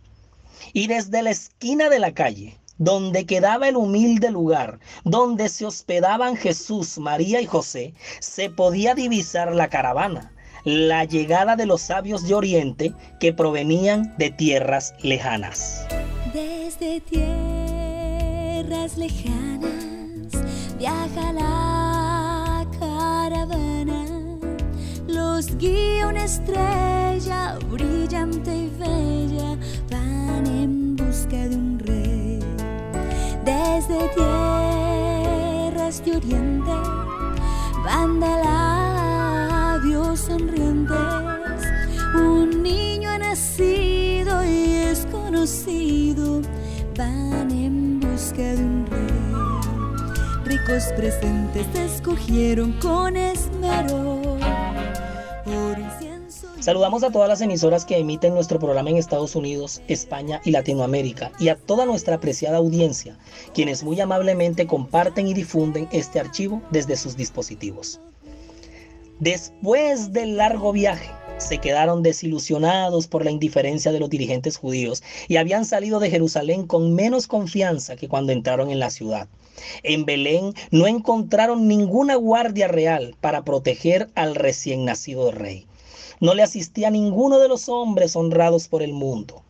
Y 0.73 0.87
desde 0.87 1.21
la 1.23 1.31
esquina 1.31 1.89
de 1.89 1.99
la 1.99 2.13
calle, 2.13 2.57
donde 2.81 3.25
quedaba 3.27 3.69
el 3.69 3.77
humilde 3.77 4.31
lugar, 4.31 4.79
donde 5.03 5.49
se 5.49 5.65
hospedaban 5.67 6.35
Jesús, 6.35 6.97
María 6.97 7.39
y 7.39 7.45
José, 7.45 7.93
se 8.19 8.49
podía 8.49 8.95
divisar 8.95 9.53
la 9.53 9.67
caravana, 9.69 10.33
la 10.63 11.05
llegada 11.05 11.55
de 11.55 11.67
los 11.67 11.81
sabios 11.81 12.27
de 12.27 12.33
Oriente 12.33 12.91
que 13.19 13.33
provenían 13.33 14.15
de 14.17 14.31
tierras 14.31 14.95
lejanas. 15.03 15.85
Desde 16.33 17.01
tierras 17.01 18.97
lejanas 18.97 20.31
viaja 20.79 21.33
la 21.33 22.65
caravana, 22.79 24.07
los 25.05 25.55
guía 25.57 26.07
una 26.07 26.25
estrella 26.25 27.59
brillante 27.69 28.55
y 28.55 28.71
bella, 28.79 29.55
van 29.91 30.47
en 30.47 30.95
busca 30.95 31.47
de 31.47 31.55
un 31.55 31.80
desde 33.43 34.09
tierras 34.15 36.03
de 36.05 36.15
oriente 36.15 36.71
labios 39.71 40.19
sonrientes. 40.19 40.97
Un 42.15 42.61
niño 42.61 43.09
ha 43.09 43.17
nacido 43.17 44.43
y 44.45 44.75
es 44.89 45.07
conocido, 45.11 46.41
van 46.97 47.51
en 47.51 47.99
busca 47.99 48.41
de 48.41 48.63
un 48.63 48.85
rey. 48.87 49.07
Ricos 50.45 50.83
presentes 50.95 51.65
te 51.71 51.85
escogieron 51.85 52.73
con 52.73 53.15
esmero, 53.15 54.20
Saludamos 56.61 57.03
a 57.03 57.09
todas 57.09 57.27
las 57.27 57.41
emisoras 57.41 57.85
que 57.85 57.97
emiten 57.97 58.35
nuestro 58.35 58.59
programa 58.59 58.91
en 58.91 58.97
Estados 58.97 59.35
Unidos, 59.35 59.81
España 59.87 60.41
y 60.45 60.51
Latinoamérica 60.51 61.31
y 61.39 61.49
a 61.49 61.55
toda 61.55 61.87
nuestra 61.87 62.17
apreciada 62.17 62.57
audiencia, 62.57 63.17
quienes 63.55 63.81
muy 63.81 63.99
amablemente 63.99 64.67
comparten 64.67 65.27
y 65.27 65.33
difunden 65.33 65.89
este 65.91 66.19
archivo 66.19 66.61
desde 66.69 66.97
sus 66.97 67.17
dispositivos. 67.17 67.99
Después 69.19 70.13
del 70.13 70.37
largo 70.37 70.71
viaje, 70.71 71.09
se 71.39 71.57
quedaron 71.57 72.03
desilusionados 72.03 73.07
por 73.07 73.25
la 73.25 73.31
indiferencia 73.31 73.91
de 73.91 73.99
los 73.99 74.11
dirigentes 74.11 74.57
judíos 74.57 75.01
y 75.27 75.37
habían 75.37 75.65
salido 75.65 75.99
de 75.99 76.11
Jerusalén 76.11 76.67
con 76.67 76.93
menos 76.93 77.25
confianza 77.25 77.95
que 77.95 78.07
cuando 78.07 78.33
entraron 78.33 78.69
en 78.69 78.77
la 78.77 78.91
ciudad. 78.91 79.27
En 79.81 80.05
Belén 80.05 80.53
no 80.69 80.85
encontraron 80.85 81.67
ninguna 81.67 82.17
guardia 82.17 82.67
real 82.67 83.15
para 83.19 83.43
proteger 83.43 84.11
al 84.13 84.35
recién 84.35 84.85
nacido 84.85 85.31
rey. 85.31 85.65
No 86.21 86.35
le 86.35 86.43
asistía 86.43 86.91
ninguno 86.91 87.39
de 87.39 87.47
los 87.47 87.67
hombres 87.67 88.15
honrados 88.15 88.67
por 88.67 88.83
el 88.83 88.93
mundo. 88.93 89.41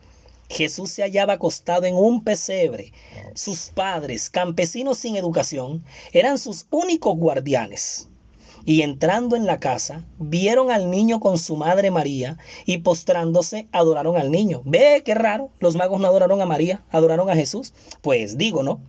Jesús 0.47 0.89
se 0.89 1.01
hallaba 1.01 1.33
acostado 1.33 1.85
en 1.85 1.97
un 1.97 2.23
pesebre. 2.23 2.93
Sus 3.35 3.71
padres, 3.75 4.29
campesinos 4.29 4.97
sin 4.97 5.17
educación, 5.17 5.83
eran 6.13 6.37
sus 6.37 6.67
únicos 6.69 7.17
guardianes. 7.17 8.07
Y 8.63 8.83
entrando 8.83 9.35
en 9.35 9.45
la 9.45 9.59
casa, 9.59 10.05
vieron 10.17 10.71
al 10.71 10.89
niño 10.89 11.19
con 11.19 11.37
su 11.37 11.57
madre 11.57 11.91
María 11.91 12.37
y 12.65 12.77
postrándose 12.77 13.67
adoraron 13.73 14.15
al 14.15 14.31
niño. 14.31 14.61
Ve, 14.63 15.01
qué 15.03 15.13
raro, 15.13 15.49
los 15.59 15.75
magos 15.75 15.99
no 15.99 16.07
adoraron 16.07 16.41
a 16.41 16.45
María, 16.45 16.81
adoraron 16.89 17.29
a 17.29 17.35
Jesús. 17.35 17.73
Pues 18.01 18.37
digo, 18.37 18.63
¿no? 18.63 18.79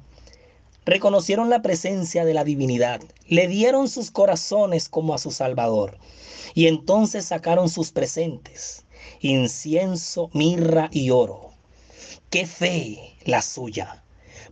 Reconocieron 0.84 1.48
la 1.48 1.62
presencia 1.62 2.24
de 2.24 2.34
la 2.34 2.42
divinidad, 2.42 3.00
le 3.28 3.46
dieron 3.46 3.88
sus 3.88 4.10
corazones 4.10 4.88
como 4.88 5.14
a 5.14 5.18
su 5.18 5.30
Salvador. 5.30 5.96
Y 6.54 6.66
entonces 6.66 7.24
sacaron 7.24 7.68
sus 7.68 7.92
presentes, 7.92 8.84
incienso, 9.20 10.28
mirra 10.32 10.88
y 10.92 11.10
oro. 11.10 11.50
¡Qué 12.30 12.46
fe 12.46 13.14
la 13.24 13.42
suya! 13.42 14.02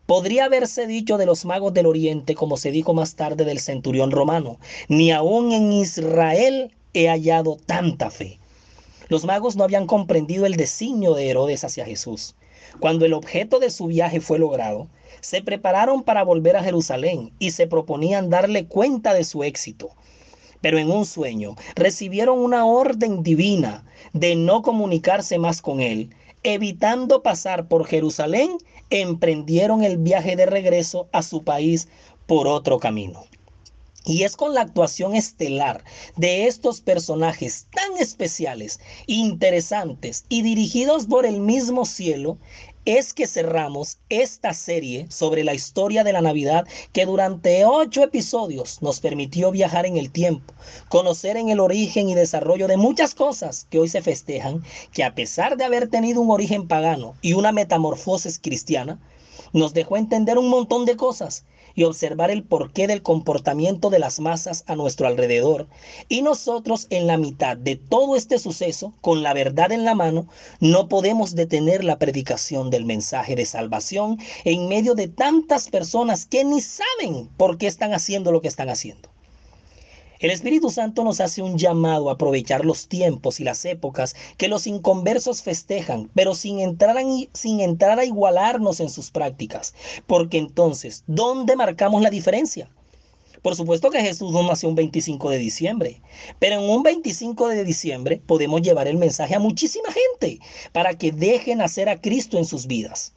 Podría 0.07 0.45
haberse 0.45 0.87
dicho 0.87 1.19
de 1.19 1.27
los 1.27 1.45
magos 1.45 1.75
del 1.75 1.87
Oriente, 1.87 2.35
como 2.35 2.57
se 2.57 2.71
dijo 2.71 2.95
más 2.95 3.17
tarde 3.17 3.45
del 3.45 3.59
centurión 3.59 4.13
romano, 4.13 4.59
ni 4.89 5.11
aún 5.11 5.51
en 5.53 5.73
Israel 5.73 6.73
he 6.95 7.09
hallado 7.09 7.57
tanta 7.67 8.11
fe. 8.11 8.39
Los 9.09 9.25
magos 9.25 9.57
no 9.57 9.65
habían 9.65 9.87
comprendido 9.87 10.47
el 10.47 10.57
designio 10.57 11.15
de 11.15 11.29
Herodes 11.29 11.65
hacia 11.65 11.85
Jesús. 11.85 12.37
Cuando 12.79 13.05
el 13.05 13.15
objeto 13.15 13.59
de 13.59 13.71
su 13.71 13.87
viaje 13.87 14.21
fue 14.21 14.39
logrado, 14.39 14.89
se 15.21 15.43
prepararon 15.43 16.03
para 16.03 16.25
volver 16.25 16.57
a 16.57 16.63
Jerusalén 16.63 17.33
y 17.39 17.51
se 17.51 17.67
proponían 17.67 18.31
darle 18.31 18.67
cuenta 18.67 19.15
de 19.15 19.25
su 19.25 19.45
éxito 19.45 19.91
pero 20.61 20.79
en 20.79 20.91
un 20.91 21.07
sueño 21.07 21.57
recibieron 21.75 22.39
una 22.39 22.65
orden 22.67 23.23
divina 23.23 23.85
de 24.13 24.37
no 24.37 24.63
comunicarse 24.63 25.39
más 25.39 25.63
con 25.63 25.81
él. 25.81 26.11
Evitando 26.43 27.23
pasar 27.23 27.69
por 27.69 27.87
Jerusalén, 27.87 28.57
emprendieron 28.91 29.85
el 29.85 29.99
viaje 29.99 30.37
de 30.37 30.47
regreso 30.47 31.09
a 31.13 31.23
su 31.23 31.45
país 31.45 31.89
por 32.27 32.47
otro 32.47 32.79
camino. 32.79 33.25
Y 34.07 34.23
es 34.23 34.35
con 34.35 34.55
la 34.55 34.63
actuación 34.63 35.15
estelar 35.15 35.85
de 36.17 36.47
estos 36.47 36.81
personajes 36.81 37.67
tan 37.71 37.99
especiales, 37.99 38.81
interesantes 39.07 40.25
y 40.31 40.41
dirigidos 40.41 41.07
por 41.07 41.27
el 41.27 41.41
mismo 41.41 41.85
cielo 41.85 42.39
es 42.99 43.15
que 43.15 43.27
cerramos 43.27 43.99
esta 44.09 44.53
serie 44.53 45.07
sobre 45.11 45.45
la 45.45 45.55
historia 45.55 46.03
de 46.03 46.13
la 46.13 46.21
Navidad 46.21 46.67
que 46.93 47.07
durante 47.07 47.65
ocho 47.65 48.03
episodios 48.03 48.83
nos 48.83 49.01
permitió 49.01 49.51
viajar 49.53 49.87
en 49.87 49.97
el 49.97 50.11
tiempo, 50.11 50.53
conocer 50.89 51.37
en 51.37 51.51
el 51.51 51.61
origen 51.61 52.09
y 52.09 52.15
desarrollo 52.15 52.67
de 52.67 52.77
muchas 52.77 53.15
cosas 53.15 53.67
que 53.71 53.79
hoy 53.79 53.89
se 53.89 54.03
festejan, 54.03 54.65
que 54.93 55.05
a 55.05 55.15
pesar 55.15 55.57
de 55.57 55.65
haber 55.65 55.89
tenido 55.89 56.21
un 56.21 56.31
origen 56.31 56.67
pagano 56.67 57.15
y 57.23 57.35
una 57.35 57.53
metamorfosis 57.53 58.39
cristiana, 58.39 58.99
nos 59.53 59.73
dejó 59.73 59.97
entender 59.97 60.39
un 60.39 60.49
montón 60.49 60.85
de 60.85 60.97
cosas 60.97 61.45
y 61.75 61.85
observar 61.85 62.31
el 62.31 62.43
porqué 62.43 62.87
del 62.87 63.03
comportamiento 63.03 63.91
de 63.91 63.99
las 63.99 64.21
masas 64.21 64.65
a 64.67 64.77
nuestro 64.77 65.07
alrededor. 65.07 65.69
Y 66.09 66.23
nosotros 66.23 66.87
en 66.91 67.07
la 67.07 67.17
mitad 67.17 67.57
de 67.57 67.77
todo 67.77 68.17
este 68.17 68.39
suceso, 68.39 68.95
con 69.01 69.23
la 69.23 69.35
verdad 69.35 69.73
en 69.73 69.85
la 69.85 69.95
mano, 69.95 70.27
no 70.61 70.89
podemos 70.89 71.35
detener 71.35 71.85
la 71.85 71.99
predicación 71.99 72.71
del 72.71 72.85
mensaje 72.85 73.37
de 73.37 73.47
salvación 73.47 74.19
en 74.45 74.69
medio 74.69 74.95
de 74.95 75.09
tantas 75.09 75.69
personas 75.69 76.27
que 76.27 76.45
ni 76.45 76.61
saben 76.61 77.29
por 77.37 77.59
qué 77.59 77.67
están 77.67 77.93
haciendo 77.93 78.33
lo 78.33 78.41
que 78.41 78.49
están 78.49 78.69
haciendo. 78.69 79.10
El 80.21 80.31
Espíritu 80.31 80.69
Santo 80.69 81.03
nos 81.03 81.19
hace 81.23 81.41
un 81.41 81.57
llamado 81.57 82.11
a 82.11 82.13
aprovechar 82.13 82.67
los 82.67 82.89
tiempos 82.89 83.41
y 83.41 83.45
las 83.45 83.65
épocas 83.65 84.15
que 84.37 84.49
los 84.49 84.67
inconversos 84.67 85.41
festejan, 85.43 86.11
pero 86.15 86.35
sin 86.35 86.61
entrar, 86.61 86.99
a, 86.99 87.03
sin 87.33 87.61
entrar 87.61 87.99
a 87.99 88.05
igualarnos 88.05 88.81
en 88.81 88.91
sus 88.91 89.11
prácticas. 89.11 89.75
Porque 90.07 90.37
entonces, 90.37 91.05
¿dónde 91.07 91.57
marcamos 91.57 92.03
la 92.03 92.11
diferencia? 92.11 92.69
Por 93.41 93.57
supuesto 93.57 93.89
que 93.89 94.03
Jesús 94.03 94.31
no 94.31 94.43
nació 94.43 94.69
un 94.69 94.75
25 94.75 95.31
de 95.31 95.39
diciembre, 95.39 96.03
pero 96.39 96.57
en 96.57 96.69
un 96.69 96.83
25 96.83 97.49
de 97.49 97.65
diciembre 97.65 98.21
podemos 98.27 98.61
llevar 98.61 98.89
el 98.89 98.99
mensaje 98.99 99.35
a 99.35 99.41
muchísima 99.41 99.89
gente 99.91 100.39
para 100.73 100.99
que 100.99 101.13
dejen 101.13 101.63
hacer 101.63 101.89
a 101.89 101.99
Cristo 101.99 102.37
en 102.37 102.45
sus 102.45 102.67
vidas. 102.67 103.15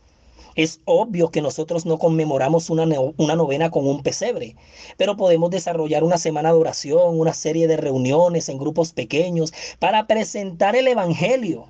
Es 0.55 0.81
obvio 0.85 1.31
que 1.31 1.41
nosotros 1.41 1.85
no 1.85 1.97
conmemoramos 1.97 2.69
una, 2.69 2.85
una, 3.17 3.35
novena 3.35 3.71
con 3.71 3.87
un 3.87 4.03
pesebre, 4.03 4.55
pero 4.97 5.17
podemos 5.17 5.49
desarrollar 5.49 6.03
una 6.03 6.17
semana 6.17 6.51
de 6.51 6.59
oración, 6.59 7.19
una 7.19 7.33
serie 7.33 7.67
de 7.67 7.77
reuniones 7.77 8.49
en 8.49 8.57
grupos 8.57 8.93
pequeños 8.93 9.53
para 9.79 10.05
presentar 10.05 10.75
el 10.75 10.87
Evangelio. 10.87 11.67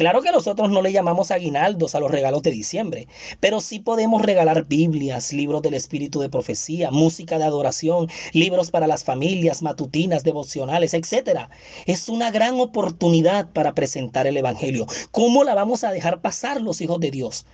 Claro 0.00 0.22
que 0.22 0.32
nosotros 0.32 0.70
no 0.70 0.80
le 0.80 0.92
llamamos 0.92 1.30
aguinaldos 1.30 1.94
a 1.94 2.00
los 2.00 2.10
regalos 2.10 2.42
de 2.42 2.50
diciembre, 2.50 3.06
pero 3.38 3.60
sí 3.60 3.80
podemos 3.80 4.22
regalar 4.22 4.64
Biblias, 4.64 5.30
libros 5.30 5.60
del 5.60 5.74
Espíritu 5.74 6.20
de 6.20 6.30
Profecía, 6.30 6.90
música 6.90 7.36
de 7.36 7.44
adoración, 7.44 8.08
libros 8.32 8.70
para 8.70 8.86
las 8.86 9.04
familias, 9.04 9.60
matutinas, 9.60 10.24
devocionales, 10.24 10.94
etc. 10.94 11.50
Es 11.84 12.08
una 12.08 12.30
gran 12.30 12.58
oportunidad 12.58 13.50
para 13.52 13.74
presentar 13.74 14.26
el 14.26 14.38
Evangelio. 14.38 14.86
¿Cómo 15.10 15.44
la 15.44 15.54
vamos 15.54 15.84
a 15.84 15.92
dejar 15.92 16.22
pasar 16.22 16.62
los 16.62 16.80
hijos 16.80 16.98
de 16.98 17.10
Dios? 17.10 17.44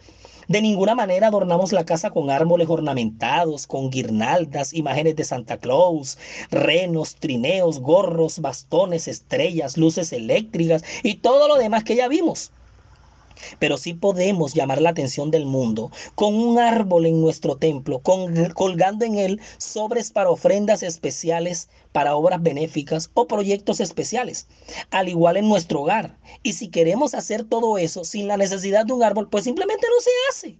De 0.48 0.62
ninguna 0.62 0.94
manera 0.94 1.26
adornamos 1.26 1.72
la 1.72 1.84
casa 1.84 2.10
con 2.10 2.30
árboles 2.30 2.68
ornamentados, 2.68 3.66
con 3.66 3.90
guirnaldas, 3.90 4.72
imágenes 4.72 5.16
de 5.16 5.24
Santa 5.24 5.58
Claus, 5.58 6.18
renos, 6.50 7.16
trineos, 7.16 7.80
gorros, 7.80 8.38
bastones, 8.38 9.08
estrellas, 9.08 9.76
luces 9.76 10.12
eléctricas 10.12 10.84
y 11.02 11.16
todo 11.16 11.48
lo 11.48 11.56
demás 11.56 11.82
que 11.82 11.96
ya 11.96 12.06
vimos. 12.06 12.52
Pero 13.58 13.76
sí 13.76 13.94
podemos 13.94 14.54
llamar 14.54 14.80
la 14.80 14.90
atención 14.90 15.30
del 15.30 15.46
mundo 15.46 15.90
con 16.14 16.34
un 16.34 16.58
árbol 16.58 17.06
en 17.06 17.20
nuestro 17.20 17.56
templo, 17.56 18.00
colgando 18.00 19.04
en 19.04 19.18
él 19.18 19.40
sobres 19.58 20.10
para 20.10 20.30
ofrendas 20.30 20.82
especiales, 20.82 21.68
para 21.92 22.16
obras 22.16 22.42
benéficas 22.42 23.10
o 23.14 23.26
proyectos 23.26 23.80
especiales, 23.80 24.48
al 24.90 25.08
igual 25.08 25.36
en 25.36 25.48
nuestro 25.48 25.82
hogar. 25.82 26.18
Y 26.42 26.54
si 26.54 26.68
queremos 26.68 27.14
hacer 27.14 27.44
todo 27.44 27.78
eso 27.78 28.04
sin 28.04 28.28
la 28.28 28.36
necesidad 28.36 28.86
de 28.86 28.92
un 28.92 29.02
árbol, 29.02 29.28
pues 29.28 29.44
simplemente 29.44 29.86
no 29.88 30.02
se 30.02 30.10
hace. 30.30 30.58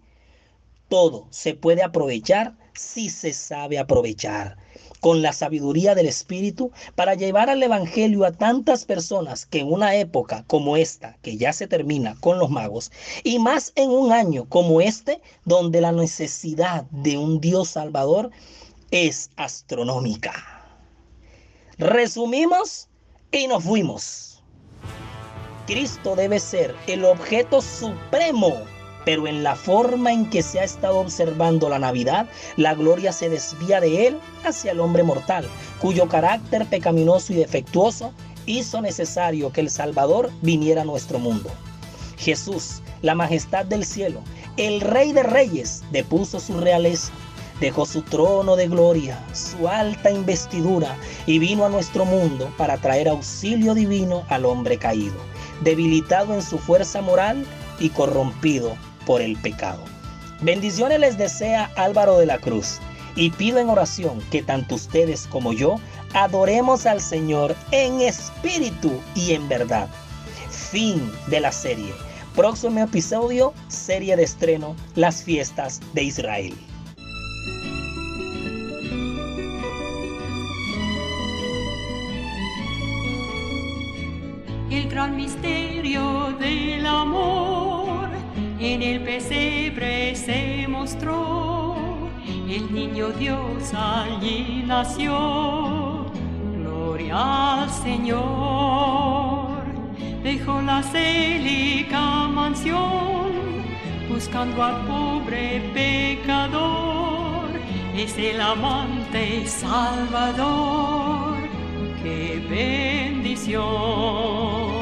Todo 0.89 1.27
se 1.31 1.55
puede 1.55 1.83
aprovechar 1.83 2.57
si 2.75 3.09
se 3.09 3.33
sabe 3.33 3.79
aprovechar 3.79 4.57
con 4.96 5.22
la 5.22 5.32
sabiduría 5.32 5.94
del 5.94 6.06
Espíritu 6.06 6.72
para 6.94 7.14
llevar 7.14 7.50
al 7.50 7.62
Evangelio 7.62 8.24
a 8.24 8.32
tantas 8.32 8.85
personas 8.85 9.46
que 9.46 9.61
en 9.61 9.72
una 9.72 9.94
época 9.94 10.44
como 10.46 10.76
esta, 10.76 11.16
que 11.22 11.37
ya 11.37 11.52
se 11.52 11.66
termina 11.66 12.16
con 12.20 12.38
los 12.38 12.50
magos, 12.50 12.90
y 13.24 13.38
más 13.38 13.72
en 13.76 13.90
un 13.90 14.12
año 14.12 14.48
como 14.48 14.80
este, 14.80 15.20
donde 15.44 15.80
la 15.80 15.92
necesidad 15.92 16.85
de 16.90 17.18
un 17.18 17.40
Dios 17.40 17.68
Salvador 17.70 18.30
es 18.90 19.30
astronómica. 19.37 20.32
Resumimos 21.78 22.88
y 23.32 23.46
nos 23.46 23.64
fuimos. 23.64 24.42
Cristo 25.66 26.14
debe 26.14 26.38
ser 26.38 26.74
el 26.87 27.04
objeto 27.04 27.61
supremo 27.61 28.54
pero 29.07 29.29
en 29.29 29.45
la 29.45 29.55
forma 29.55 30.12
en 30.12 30.29
que 30.29 30.42
se 30.42 30.59
ha 30.59 30.64
estado 30.64 30.99
observando 30.99 31.69
la 31.69 31.79
Navidad, 31.79 32.29
la 32.57 32.75
gloria 32.75 33.12
se 33.12 33.31
desvía 33.31 33.81
de 33.81 34.09
él 34.09 34.19
hacia 34.45 34.73
el 34.73 34.81
hombre 34.81 35.05
mortal, 35.05 35.49
cuyo 35.81 36.09
carácter 36.09 36.66
pecaminoso 36.66 37.33
y 37.33 37.37
defectuoso 37.37 38.12
hizo 38.47 38.81
necesario 38.81 39.53
que 39.53 39.61
el 39.61 39.71
Salvador 39.71 40.33
viniera 40.42 40.83
a 40.83 40.85
nuestro 40.85 41.21
mundo. 41.21 41.49
Jesús, 42.19 42.83
la 43.01 43.14
majestad 43.14 43.64
del 43.64 43.85
cielo, 43.85 44.23
el 44.57 44.81
Rey 44.81 45.12
de 45.12 45.23
Reyes, 45.23 45.85
depuso 45.92 46.40
su 46.40 46.59
realeza, 46.59 47.12
dejó 47.61 47.87
su 47.87 48.03
trono 48.03 48.57
de 48.57 48.66
gloria, 48.66 49.25
su 49.33 49.69
alta 49.69 50.11
investidura 50.11 50.97
y 51.27 51.38
vino 51.38 51.64
a 51.64 51.69
nuestro 51.69 52.05
mundo 52.05 52.53
para 52.57 52.77
traer 52.79 53.09
auxilio 53.09 53.73
divino 53.73 54.25
al 54.31 54.45
hombre 54.45 54.79
caído, 54.79 55.14
debilitado 55.62 56.35
en 56.35 56.42
su 56.42 56.59
fuerza 56.59 57.03
moral 57.03 57.47
y 57.79 57.90
corrompido 57.90 58.77
por 59.07 59.23
el 59.23 59.37
pecado. 59.37 59.83
Bendiciones 60.42 61.01
les 61.01 61.16
desea 61.16 61.71
Álvaro 61.77 62.19
de 62.19 62.27
la 62.27 62.38
Cruz 62.38 62.79
y 63.14 63.31
pido 63.31 63.59
en 63.59 63.71
oración 63.71 64.21
que 64.31 64.42
tanto 64.42 64.75
ustedes 64.75 65.27
como 65.27 65.55
yo 65.55 65.81
adoremos 66.12 66.85
al 66.85 67.01
Señor 67.01 67.57
en 67.71 68.03
espíritu 68.03 68.92
y 69.14 69.33
en 69.33 69.49
verdad. 69.49 69.88
Fin 70.51 71.11
de 71.29 71.40
la 71.40 71.53
serie. 71.53 71.95
Próximo 72.35 72.81
episodio, 72.81 73.55
serie 73.69 74.14
de 74.16 74.25
estreno, 74.25 74.77
las 74.95 75.23
fiestas 75.23 75.81
de 75.95 76.03
Israel. 76.03 76.55
El 84.71 84.90
gran 84.90 85.16
misterio 85.16 86.35
del 86.38 86.85
amor 86.85 87.56
en 88.61 88.83
el 88.83 89.01
pesebre 89.03 90.14
se 90.14 90.66
mostró. 90.69 91.75
El 92.49 92.73
niño 92.73 93.09
Dios 93.11 93.75
allí 93.75 94.62
nació. 94.66 96.07
Gloria 96.59 97.62
al 97.62 97.71
Señor. 97.71 99.64
Dejó 100.23 100.62
la 100.62 100.83
célica 100.83 102.29
mansión 102.29 103.33
buscando 104.09 104.62
al 104.62 104.87
pobre 104.87 105.61
pecador. 105.75 107.51
Es 107.95 108.16
el 108.19 108.40
amante 108.40 109.47
salvador. 109.47 111.37
¡Qué 112.03 112.42
bendición! 112.49 114.76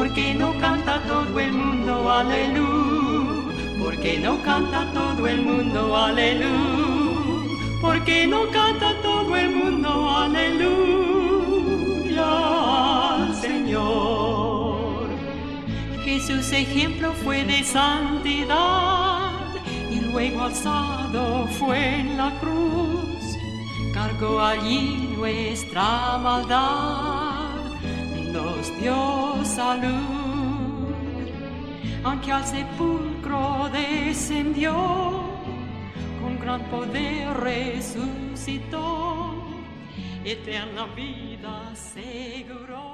Porque 0.00 0.32
no 0.32 0.58
canta 0.58 0.98
todo 1.06 1.38
el 1.38 1.52
mundo 1.52 2.10
aleluya, 2.10 3.52
porque 3.78 4.18
no 4.18 4.40
canta 4.42 4.90
todo 4.94 5.26
el 5.26 5.42
mundo 5.42 5.94
aleluya, 5.94 7.58
porque 7.82 8.26
no 8.26 8.48
canta 8.50 8.94
todo 9.02 9.36
el 9.36 9.50
mundo 9.50 10.10
aleluya. 10.24 10.80
Al 12.16 13.34
Señor. 13.34 15.10
Jesús 16.02 16.50
ejemplo 16.50 17.12
fue 17.22 17.44
de 17.44 17.62
santidad 17.62 19.32
y 19.90 20.00
luego 20.00 20.44
alzado 20.44 21.46
fue 21.58 22.00
en 22.00 22.16
la 22.16 22.30
cruz, 22.40 23.36
cargó 23.92 24.40
allí 24.40 25.10
nuestra 25.14 26.16
maldad 26.22 27.09
dio 28.80 29.44
salud, 29.44 30.94
aunque 32.02 32.32
al 32.32 32.44
sepulcro 32.44 33.68
descendió, 33.72 34.72
con 36.20 36.38
gran 36.40 36.62
poder 36.70 37.28
resucitó, 37.34 38.84
eterna 40.24 40.86
vida 40.96 41.70
aseguró. 41.72 42.89